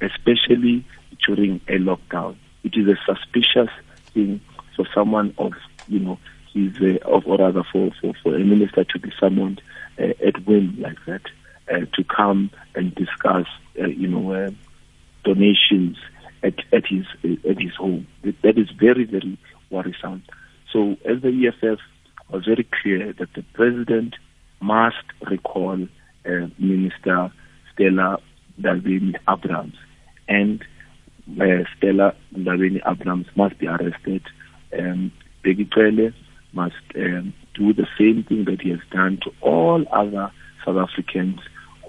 especially 0.00 0.84
during 1.26 1.60
a 1.68 1.78
lockdown. 1.78 2.36
It 2.64 2.74
is 2.76 2.88
a 2.88 2.96
suspicious 3.06 3.70
thing 4.12 4.40
for 4.76 4.86
someone 4.94 5.34
of, 5.38 5.52
you 5.88 6.00
know, 6.00 6.18
his, 6.52 6.80
uh, 6.80 6.98
of, 7.08 7.26
or 7.26 7.38
rather 7.38 7.62
for, 7.72 7.90
for, 8.00 8.14
for 8.22 8.34
a 8.34 8.38
minister 8.38 8.84
to 8.84 8.98
be 8.98 9.12
summoned 9.20 9.60
uh, 9.98 10.12
at 10.26 10.46
whim 10.46 10.76
like 10.80 10.98
that, 11.06 11.22
uh, 11.72 11.80
to 11.94 12.04
come 12.04 12.50
and 12.74 12.94
discuss, 12.94 13.46
uh, 13.80 13.86
you 13.86 14.08
know, 14.08 14.32
uh, 14.32 14.50
donations 15.24 15.96
at, 16.42 16.54
at 16.72 16.86
his 16.86 17.04
at 17.48 17.60
his 17.60 17.74
home. 17.74 18.06
That 18.22 18.58
is 18.58 18.70
very, 18.70 19.04
very 19.04 19.38
worrisome. 19.70 20.22
So 20.72 20.96
as 21.04 21.20
the 21.22 21.48
EFF 21.48 21.80
was 22.30 22.44
very 22.44 22.66
clear 22.82 23.12
that 23.14 23.32
the 23.34 23.42
president 23.54 24.14
must 24.60 24.96
recall 25.30 25.82
uh, 26.26 26.46
Minister 26.58 27.32
Stella 27.72 28.18
Ndabeni-Abrahams 28.60 29.76
and 30.28 30.62
uh, 31.40 31.64
Stella 31.76 32.14
Ndabeni-Abrahams 32.34 33.26
must 33.36 33.58
be 33.58 33.66
arrested. 33.66 34.22
Um, 34.78 35.12
Bheki 35.44 36.12
must 36.52 36.74
um, 36.96 37.32
do 37.54 37.72
the 37.72 37.86
same 37.98 38.24
thing 38.24 38.44
that 38.44 38.60
he 38.60 38.70
has 38.70 38.80
done 38.90 39.18
to 39.22 39.32
all 39.40 39.84
other 39.92 40.30
South 40.64 40.76
Africans 40.76 41.40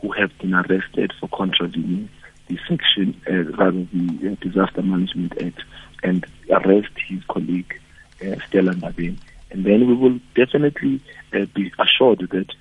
who 0.02 0.12
have 0.12 0.32
been 0.40 0.54
arrested 0.54 1.12
for 1.20 1.28
contravening 1.30 2.10
the 2.48 2.58
section, 2.68 3.20
uh, 3.30 3.56
rather 3.58 3.86
the 3.94 4.32
uh, 4.32 4.36
Disaster 4.42 4.82
Management 4.82 5.42
Act, 5.42 5.62
and 6.04 6.26
arrest 6.50 6.92
his 7.08 7.24
colleague 7.26 7.80
uh, 8.22 8.36
Stella 8.48 8.74
Ndabeni. 8.74 9.18
And 9.52 9.66
then 9.66 9.88
we 9.88 9.94
will 9.94 10.20
definitely 10.36 11.02
uh, 11.34 11.46
be 11.56 11.72
assured 11.80 12.20
that 12.32 12.52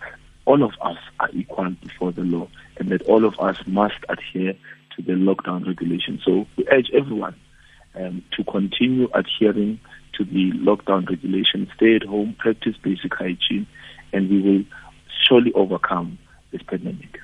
all 0.47 0.63
of 0.63 0.73
us 0.81 0.97
are 1.21 1.29
equal 1.33 1.71
before 1.83 2.13
the 2.13 2.23
law 2.23 2.49
and 2.79 2.89
that 2.89 3.03
all 3.03 3.25
of 3.25 3.39
us 3.39 3.59
must 3.67 3.99
adhere 4.09 4.55
to 4.97 5.03
the 5.03 5.13
lockdown 5.13 5.67
regulations. 5.67 6.23
So 6.25 6.47
we 6.57 6.67
urge 6.69 6.91
everyone 6.95 7.35
um, 7.95 8.23
to 8.37 8.45
continue 8.45 9.09
adhering 9.13 9.81
to 10.15 10.25
the 10.25 10.53
lockdown 10.53 11.09
regulations, 11.09 11.69
stay 11.77 11.97
at 11.97 12.03
home, 12.03 12.35
practice 12.39 12.77
basic 12.83 13.15
hygiene, 13.15 13.67
and 14.13 14.29
we 14.31 14.41
will 14.41 14.65
surely 15.27 15.53
overcome 15.53 16.19
this 16.51 16.63
pandemic. 16.63 17.21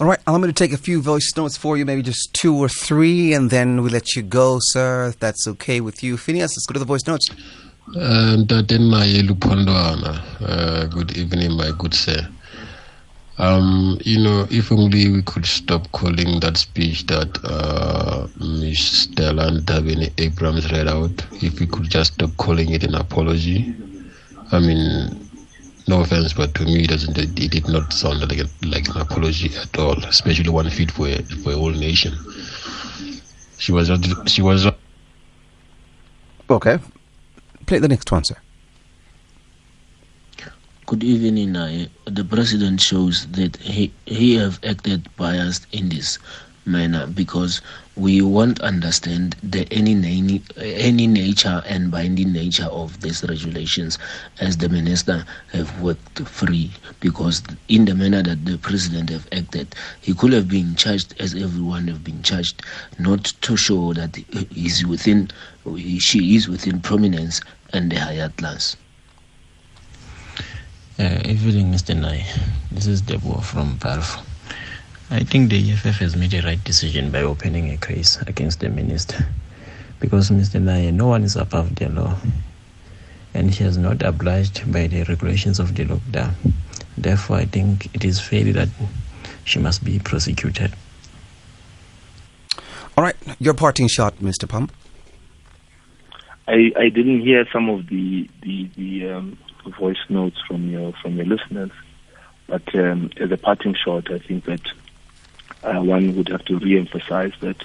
All 0.00 0.06
right, 0.06 0.18
I'm 0.26 0.40
going 0.40 0.52
to 0.52 0.64
take 0.64 0.72
a 0.72 0.78
few 0.78 1.00
voice 1.00 1.32
notes 1.36 1.56
for 1.56 1.76
you, 1.76 1.84
maybe 1.84 2.02
just 2.02 2.34
two 2.34 2.56
or 2.56 2.68
three, 2.68 3.34
and 3.34 3.50
then 3.50 3.82
we 3.82 3.90
let 3.90 4.16
you 4.16 4.22
go, 4.22 4.58
sir, 4.60 5.06
if 5.06 5.18
that's 5.18 5.46
okay 5.46 5.80
with 5.80 6.02
you. 6.02 6.16
Phineas, 6.16 6.52
let's 6.52 6.66
go 6.66 6.72
to 6.72 6.78
the 6.78 6.84
voice 6.84 7.06
notes. 7.06 7.28
Ntate 7.88 8.78
Maye 8.78 9.22
Lupondwana, 9.22 10.22
uh, 10.40 10.84
good 10.86 11.16
evening, 11.16 11.56
my 11.56 11.72
good 11.76 11.92
sir. 11.92 12.28
Um, 13.38 13.98
you 14.04 14.22
know, 14.22 14.46
if 14.50 14.70
only 14.70 15.10
we 15.10 15.22
could 15.22 15.44
stop 15.44 15.90
calling 15.90 16.38
that 16.40 16.56
speech 16.56 17.06
that 17.06 17.38
uh, 17.44 18.28
Ms. 18.38 18.78
Stella 18.78 19.50
Ndabeni-Abrahams 19.50 20.70
read 20.70 20.86
out, 20.86 21.26
if 21.42 21.58
we 21.58 21.66
could 21.66 21.90
just 21.90 22.14
stop 22.14 22.30
calling 22.36 22.70
it 22.70 22.84
an 22.84 22.94
apology. 22.94 23.74
I 24.52 24.60
mean, 24.60 25.28
no 25.88 26.02
offense, 26.02 26.34
but 26.34 26.54
to 26.54 26.64
me, 26.64 26.84
it 26.84 26.90
doesn't. 26.90 27.18
It 27.18 27.34
did 27.50 27.68
not 27.68 27.92
sound 27.92 28.20
like 28.20 28.38
a, 28.38 28.48
like 28.64 28.88
an 28.94 29.00
apology 29.00 29.50
at 29.56 29.76
all, 29.76 29.98
especially 30.04 30.50
one 30.50 30.70
fit 30.70 30.92
for 30.92 31.08
a, 31.08 31.20
for 31.42 31.50
a 31.50 31.56
whole 31.56 31.72
nation. 31.72 32.14
She 33.58 33.72
was. 33.72 33.90
She 34.26 34.40
was. 34.40 34.68
Okay, 36.48 36.78
Play 37.66 37.78
the 37.78 37.88
next 37.88 38.10
one, 38.10 38.24
sir. 38.24 38.36
Good 40.86 41.04
evening. 41.04 41.56
Uh, 41.56 41.86
the 42.04 42.24
president 42.24 42.80
shows 42.80 43.26
that 43.28 43.56
he, 43.56 43.92
he 44.04 44.34
have 44.34 44.58
acted 44.64 45.08
biased 45.16 45.66
in 45.72 45.88
this 45.88 46.18
manner 46.66 47.06
because 47.06 47.62
we 47.96 48.22
won't 48.22 48.60
understand 48.60 49.36
the 49.42 49.66
any 49.70 50.40
any 50.56 51.06
nature 51.06 51.62
and 51.66 51.90
binding 51.90 52.32
nature 52.32 52.64
of 52.66 53.00
these 53.02 53.22
regulations 53.24 53.98
as 54.40 54.56
the 54.56 54.68
minister 54.68 55.24
have 55.52 55.80
worked 55.80 56.20
free. 56.20 56.70
Because 57.00 57.42
in 57.68 57.84
the 57.84 57.94
manner 57.94 58.22
that 58.22 58.44
the 58.46 58.56
president 58.58 59.10
have 59.10 59.28
acted 59.32 59.74
he 60.00 60.14
could 60.14 60.32
have 60.32 60.48
been 60.48 60.74
charged 60.74 61.14
as 61.20 61.34
everyone 61.34 61.88
have 61.88 62.02
been 62.02 62.22
charged 62.22 62.62
not 62.98 63.24
to 63.42 63.56
show 63.56 63.92
that 63.92 64.16
he 64.16 64.66
is 64.66 64.86
within 64.86 65.28
she 65.98 66.36
is 66.36 66.48
within 66.48 66.80
prominence 66.80 67.40
and 67.72 67.92
the 67.92 67.96
higher 67.96 68.28
class. 68.30 68.76
Uh, 70.98 71.20
evening 71.24 71.72
mr 71.72 71.96
nai 71.98 72.24
this 72.70 72.86
is 72.86 73.00
deborah 73.00 73.40
from 73.40 73.76
Balfour. 73.76 74.22
I 75.12 75.24
think 75.24 75.50
the 75.50 75.72
EFF 75.72 75.98
has 75.98 76.16
made 76.16 76.32
a 76.32 76.40
right 76.40 76.64
decision 76.64 77.10
by 77.10 77.20
opening 77.20 77.68
a 77.70 77.76
case 77.76 78.18
against 78.22 78.60
the 78.60 78.70
minister 78.70 79.26
because 80.00 80.30
Mr. 80.30 80.58
Naye, 80.58 80.90
no 80.90 81.06
one 81.06 81.22
is 81.22 81.36
above 81.36 81.74
the 81.74 81.90
law 81.90 82.16
and 83.34 83.50
he 83.50 83.62
has 83.62 83.76
not 83.76 84.02
obliged 84.02 84.72
by 84.72 84.86
the 84.86 85.02
regulations 85.02 85.60
of 85.60 85.74
the 85.74 85.84
lockdown. 85.84 86.32
Therefore, 86.96 87.36
I 87.36 87.44
think 87.44 87.94
it 87.94 88.06
is 88.06 88.20
fair 88.20 88.44
that 88.54 88.70
she 89.44 89.58
must 89.58 89.84
be 89.84 89.98
prosecuted. 89.98 90.72
All 92.96 93.04
right, 93.04 93.16
your 93.38 93.52
parting 93.52 93.88
shot, 93.88 94.16
Mr. 94.16 94.48
Pump. 94.48 94.72
I, 96.48 96.72
I 96.74 96.88
didn't 96.88 97.20
hear 97.20 97.46
some 97.52 97.68
of 97.68 97.86
the 97.88 98.30
the, 98.40 98.70
the 98.76 99.10
um, 99.10 99.38
voice 99.78 100.04
notes 100.08 100.38
from 100.48 100.70
your 100.70 100.94
from 101.02 101.16
your 101.16 101.26
listeners, 101.26 101.70
but 102.46 102.74
um, 102.74 103.10
as 103.18 103.30
a 103.30 103.36
parting 103.36 103.74
shot, 103.74 104.10
I 104.10 104.18
think 104.18 104.46
that 104.46 104.62
uh, 105.62 105.80
one 105.80 106.16
would 106.16 106.28
have 106.28 106.44
to 106.46 106.58
re-emphasize 106.58 107.32
that 107.40 107.56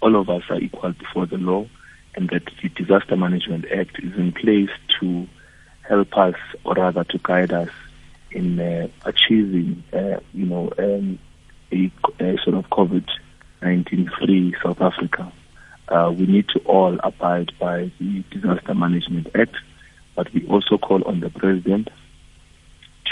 all 0.00 0.16
of 0.16 0.28
us 0.28 0.42
are 0.48 0.58
equal 0.60 0.92
before 0.92 1.26
the 1.26 1.38
law 1.38 1.66
and 2.14 2.28
that 2.30 2.44
the 2.62 2.68
Disaster 2.70 3.16
Management 3.16 3.66
Act 3.70 3.98
is 3.98 4.14
in 4.16 4.32
place 4.32 4.70
to 5.00 5.28
help 5.82 6.16
us, 6.16 6.34
or 6.64 6.74
rather 6.74 7.04
to 7.04 7.18
guide 7.22 7.52
us 7.52 7.68
in 8.30 8.58
uh, 8.58 8.88
achieving, 9.04 9.82
uh, 9.92 10.18
you 10.32 10.46
know, 10.46 10.72
um, 10.78 11.18
a, 11.72 11.90
a, 12.20 12.38
sort 12.38 12.56
of 12.56 12.68
COVID-19 12.70 14.10
free 14.18 14.54
South 14.62 14.80
Africa. 14.80 15.30
Uh, 15.88 16.12
we 16.16 16.26
need 16.26 16.48
to 16.48 16.58
all 16.60 16.98
abide 17.04 17.52
by 17.58 17.90
the 18.00 18.24
Disaster 18.30 18.74
Management 18.74 19.28
Act 19.34 19.56
But 20.16 20.32
we 20.32 20.46
also 20.48 20.78
call 20.78 21.04
on 21.04 21.20
the 21.20 21.28
president 21.30 21.90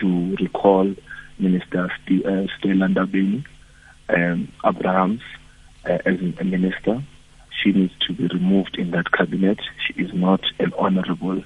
to 0.00 0.36
recall 0.40 0.92
Minister 1.38 1.92
St- 2.00 2.24
uh, 2.24 2.46
Stella 2.58 2.88
Ndabeni 2.88 3.44
um, 4.08 4.52
Abrahams 4.64 5.22
uh, 5.84 5.98
as 6.04 6.18
a 6.40 6.44
minister. 6.44 7.02
She 7.62 7.72
needs 7.72 7.92
to 8.06 8.12
be 8.12 8.26
removed 8.26 8.76
in 8.78 8.90
that 8.90 9.12
cabinet. 9.12 9.58
She 9.86 9.94
is 9.94 10.12
not 10.12 10.40
an 10.58 10.72
honorable 10.78 11.42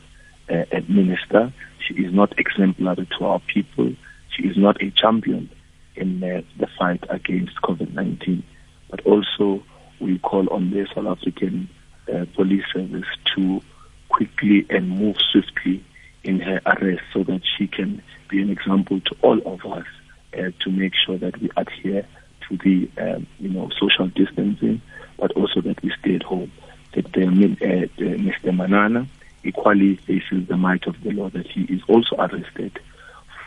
uh, 0.51 0.65
minister. 0.89 1.53
She 1.87 1.95
is 1.95 2.13
not 2.13 2.39
exemplary 2.39 3.09
to 3.19 3.25
our 3.27 3.41
people. 3.41 3.95
She 4.31 4.45
is 4.45 4.57
not 4.57 4.83
a 4.83 4.91
champion 4.91 5.51
in 5.97 6.23
uh, 6.23 6.43
the 6.59 6.67
fight 6.79 7.05
against 7.09 7.61
COVID-19. 7.63 8.43
But 8.91 9.05
also, 9.05 9.63
we 10.01 10.19
call 10.19 10.49
on 10.51 10.71
the 10.71 10.87
South 10.95 11.07
African 11.07 11.69
uh, 12.13 12.25
police 12.35 12.65
service 12.73 13.07
to 13.37 13.61
quickly 14.09 14.67
and 14.71 14.91
move 14.91 15.17
swiftly 15.31 15.85
in 16.25 16.41
her 16.41 16.61
arrest 16.67 17.03
so 17.13 17.23
that 17.25 17.43
she 17.57 17.67
can 17.67 18.03
be 18.29 18.41
an 18.41 18.51
example 18.51 19.01
to 19.01 19.17
all 19.23 19.39
of 19.47 19.61
us 19.71 19.87
uh, 20.35 20.51
to 20.61 20.71
make 20.71 20.93
sure 20.95 21.19
that 21.19 21.41
we 21.41 21.51
adhere 21.57 22.07
to 22.49 22.57
the 22.57 22.91
um, 23.01 23.27
you 23.39 23.49
know 23.49 23.71
social 23.79 24.09
distancing, 24.09 24.81
but 25.19 25.33
also 25.33 25.61
that 25.63 25.83
we 25.83 25.93
stay 26.01 26.17
at 26.17 26.23
home. 26.23 26.53
That 26.95 27.07
uh, 27.07 27.21
Mr. 27.21 28.57
Manana 28.57 29.07
equally 29.45 29.97
faces 29.97 30.49
the 30.49 30.57
might 30.57 30.87
of 30.87 30.97
the 31.03 31.11
law. 31.11 31.31
That 31.31 31.47
he 31.47 31.63
is 31.63 31.83
also 31.89 32.17
arrested 32.17 32.79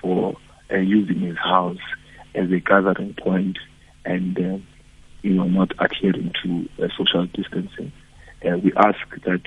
for 0.01 0.35
uh, 0.71 0.77
using 0.77 1.19
his 1.19 1.37
house 1.37 1.79
as 2.35 2.51
a 2.51 2.59
gathering 2.59 3.13
point 3.15 3.57
and 4.05 4.37
uh, 4.37 4.57
you 5.21 5.33
know 5.33 5.45
not 5.45 5.71
adhering 5.79 6.33
to 6.43 6.69
uh, 6.83 6.87
social 6.97 7.25
distancing. 7.27 7.91
Uh, 8.45 8.57
we 8.57 8.71
ask 8.75 8.99
that 9.25 9.43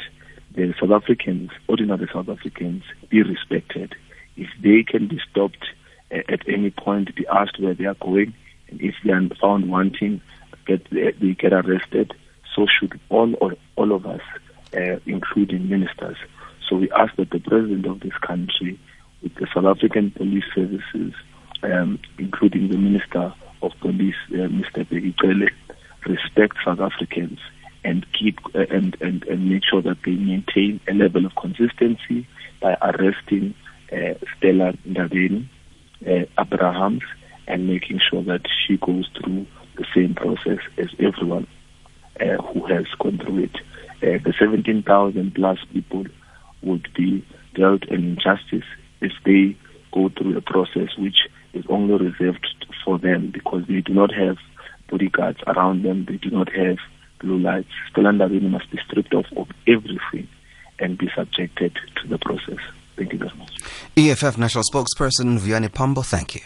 the 0.55 0.73
South 0.81 0.91
Africans, 0.91 1.51
ordinary 1.69 2.09
South 2.13 2.29
Africans, 2.29 2.85
be 3.09 3.23
respected. 3.23 3.95
If 4.37 4.49
they 4.63 4.85
can 4.85 5.09
be 5.09 5.21
stopped 5.31 5.65
uh, 6.13 6.19
at 6.29 6.49
any 6.49 6.71
point, 6.71 7.15
be 7.17 7.27
asked 7.27 7.61
where 7.61 7.75
they 7.75 7.87
are 7.87 7.95
going, 7.95 8.35
and 8.75 8.81
if 8.89 8.95
they 9.05 9.13
are 9.13 9.29
found 9.41 9.71
wanting, 9.71 10.21
get 10.67 10.89
they 10.91 11.33
get 11.39 11.53
arrested. 11.53 12.15
So 12.55 12.67
should 12.67 12.99
all 13.09 13.35
or 13.41 13.55
all 13.77 13.93
of 13.93 14.07
us, 14.07 14.21
uh, 14.77 14.99
including 15.07 15.69
ministers. 15.69 16.17
So 16.69 16.77
we 16.77 16.91
ask 16.93 17.15
that 17.17 17.31
the 17.31 17.41
president 17.41 17.87
of 17.87 18.01
this 18.01 18.17
country, 18.27 18.79
with 19.23 19.35
the 19.35 19.47
South 19.55 19.65
African 19.65 20.13
police 20.13 20.45
services, 20.55 21.15
um, 21.63 21.99
including 22.19 22.69
the 22.69 22.79
Minister 22.79 23.35
of 23.63 23.73
Police, 23.81 24.15
uh, 24.31 24.49
Mr. 24.49 24.87
Bheki 24.87 25.51
respect 26.07 26.57
South 26.65 26.81
Africans 26.81 27.39
and 27.83 28.07
keep 28.19 28.39
uh, 28.55 28.61
and, 28.71 28.97
and 29.01 29.25
and 29.25 29.51
make 29.51 29.63
sure 29.69 29.83
that 29.83 29.99
they 30.05 30.13
maintain 30.13 30.81
a 30.89 30.95
level 30.95 31.27
of 31.27 31.35
consistency 31.35 32.27
by 32.61 32.77
arresting 32.83 33.55
uh, 33.93 34.15
Stella 34.37 34.73
Ndabeni, 34.87 35.49
uh, 36.07 36.25
Abrahams, 36.39 37.03
and 37.47 37.67
making 37.67 38.01
sure 38.11 38.23
that 38.25 38.43
she 38.67 38.77
goes 38.79 39.09
through 39.19 39.47
the 39.77 39.85
same 39.95 40.15
process 40.15 40.59
as 40.79 40.89
everyone 40.99 41.47
uh, 42.21 42.37
who 42.43 42.65
has 42.67 42.87
gone 42.99 43.19
through 43.19 43.45
it. 43.45 43.57
Uh, 44.03 44.19
the 44.25 44.35
17,000 44.39 45.35
plus 45.35 45.59
people 45.73 46.05
would 46.63 46.89
be 46.95 47.25
dealt 47.55 47.83
an 47.85 48.05
injustice 48.05 48.69
if 49.01 49.13
they 49.25 49.57
go 49.93 50.09
through 50.11 50.37
a 50.37 50.41
process 50.41 50.89
which 50.99 51.29
is 51.53 51.65
only 51.69 51.95
reserved 51.97 52.67
for 52.85 52.99
them 52.99 53.31
because 53.31 53.67
they 53.69 53.81
do 53.81 53.93
not 53.93 54.13
have 54.13 54.37
bodyguards 54.91 55.39
around 55.47 55.83
them, 55.83 56.05
they 56.07 56.17
do 56.17 56.31
not 56.31 56.53
have 56.53 56.79
blue 57.21 57.39
lights. 57.39 57.69
Stella 57.91 58.11
Ndabeni 58.11 58.51
must 58.51 58.71
be 58.71 58.79
stripped 58.87 59.15
off 59.15 59.27
of 59.37 59.49
everything 59.67 60.29
and 60.79 60.99
be 60.99 61.09
subjected 61.15 61.79
to 62.03 62.09
the 62.09 62.19
process. 62.19 62.59
Thank 62.97 63.13
you 63.13 63.19
very 63.19 63.33
much. 63.37 63.53
EFF 63.97 64.39
National 64.39 64.65
Spokesperson 64.65 65.39
Vuyani 65.39 65.73
Pambo, 65.73 66.03
thank 66.03 66.35
you. 66.35 66.43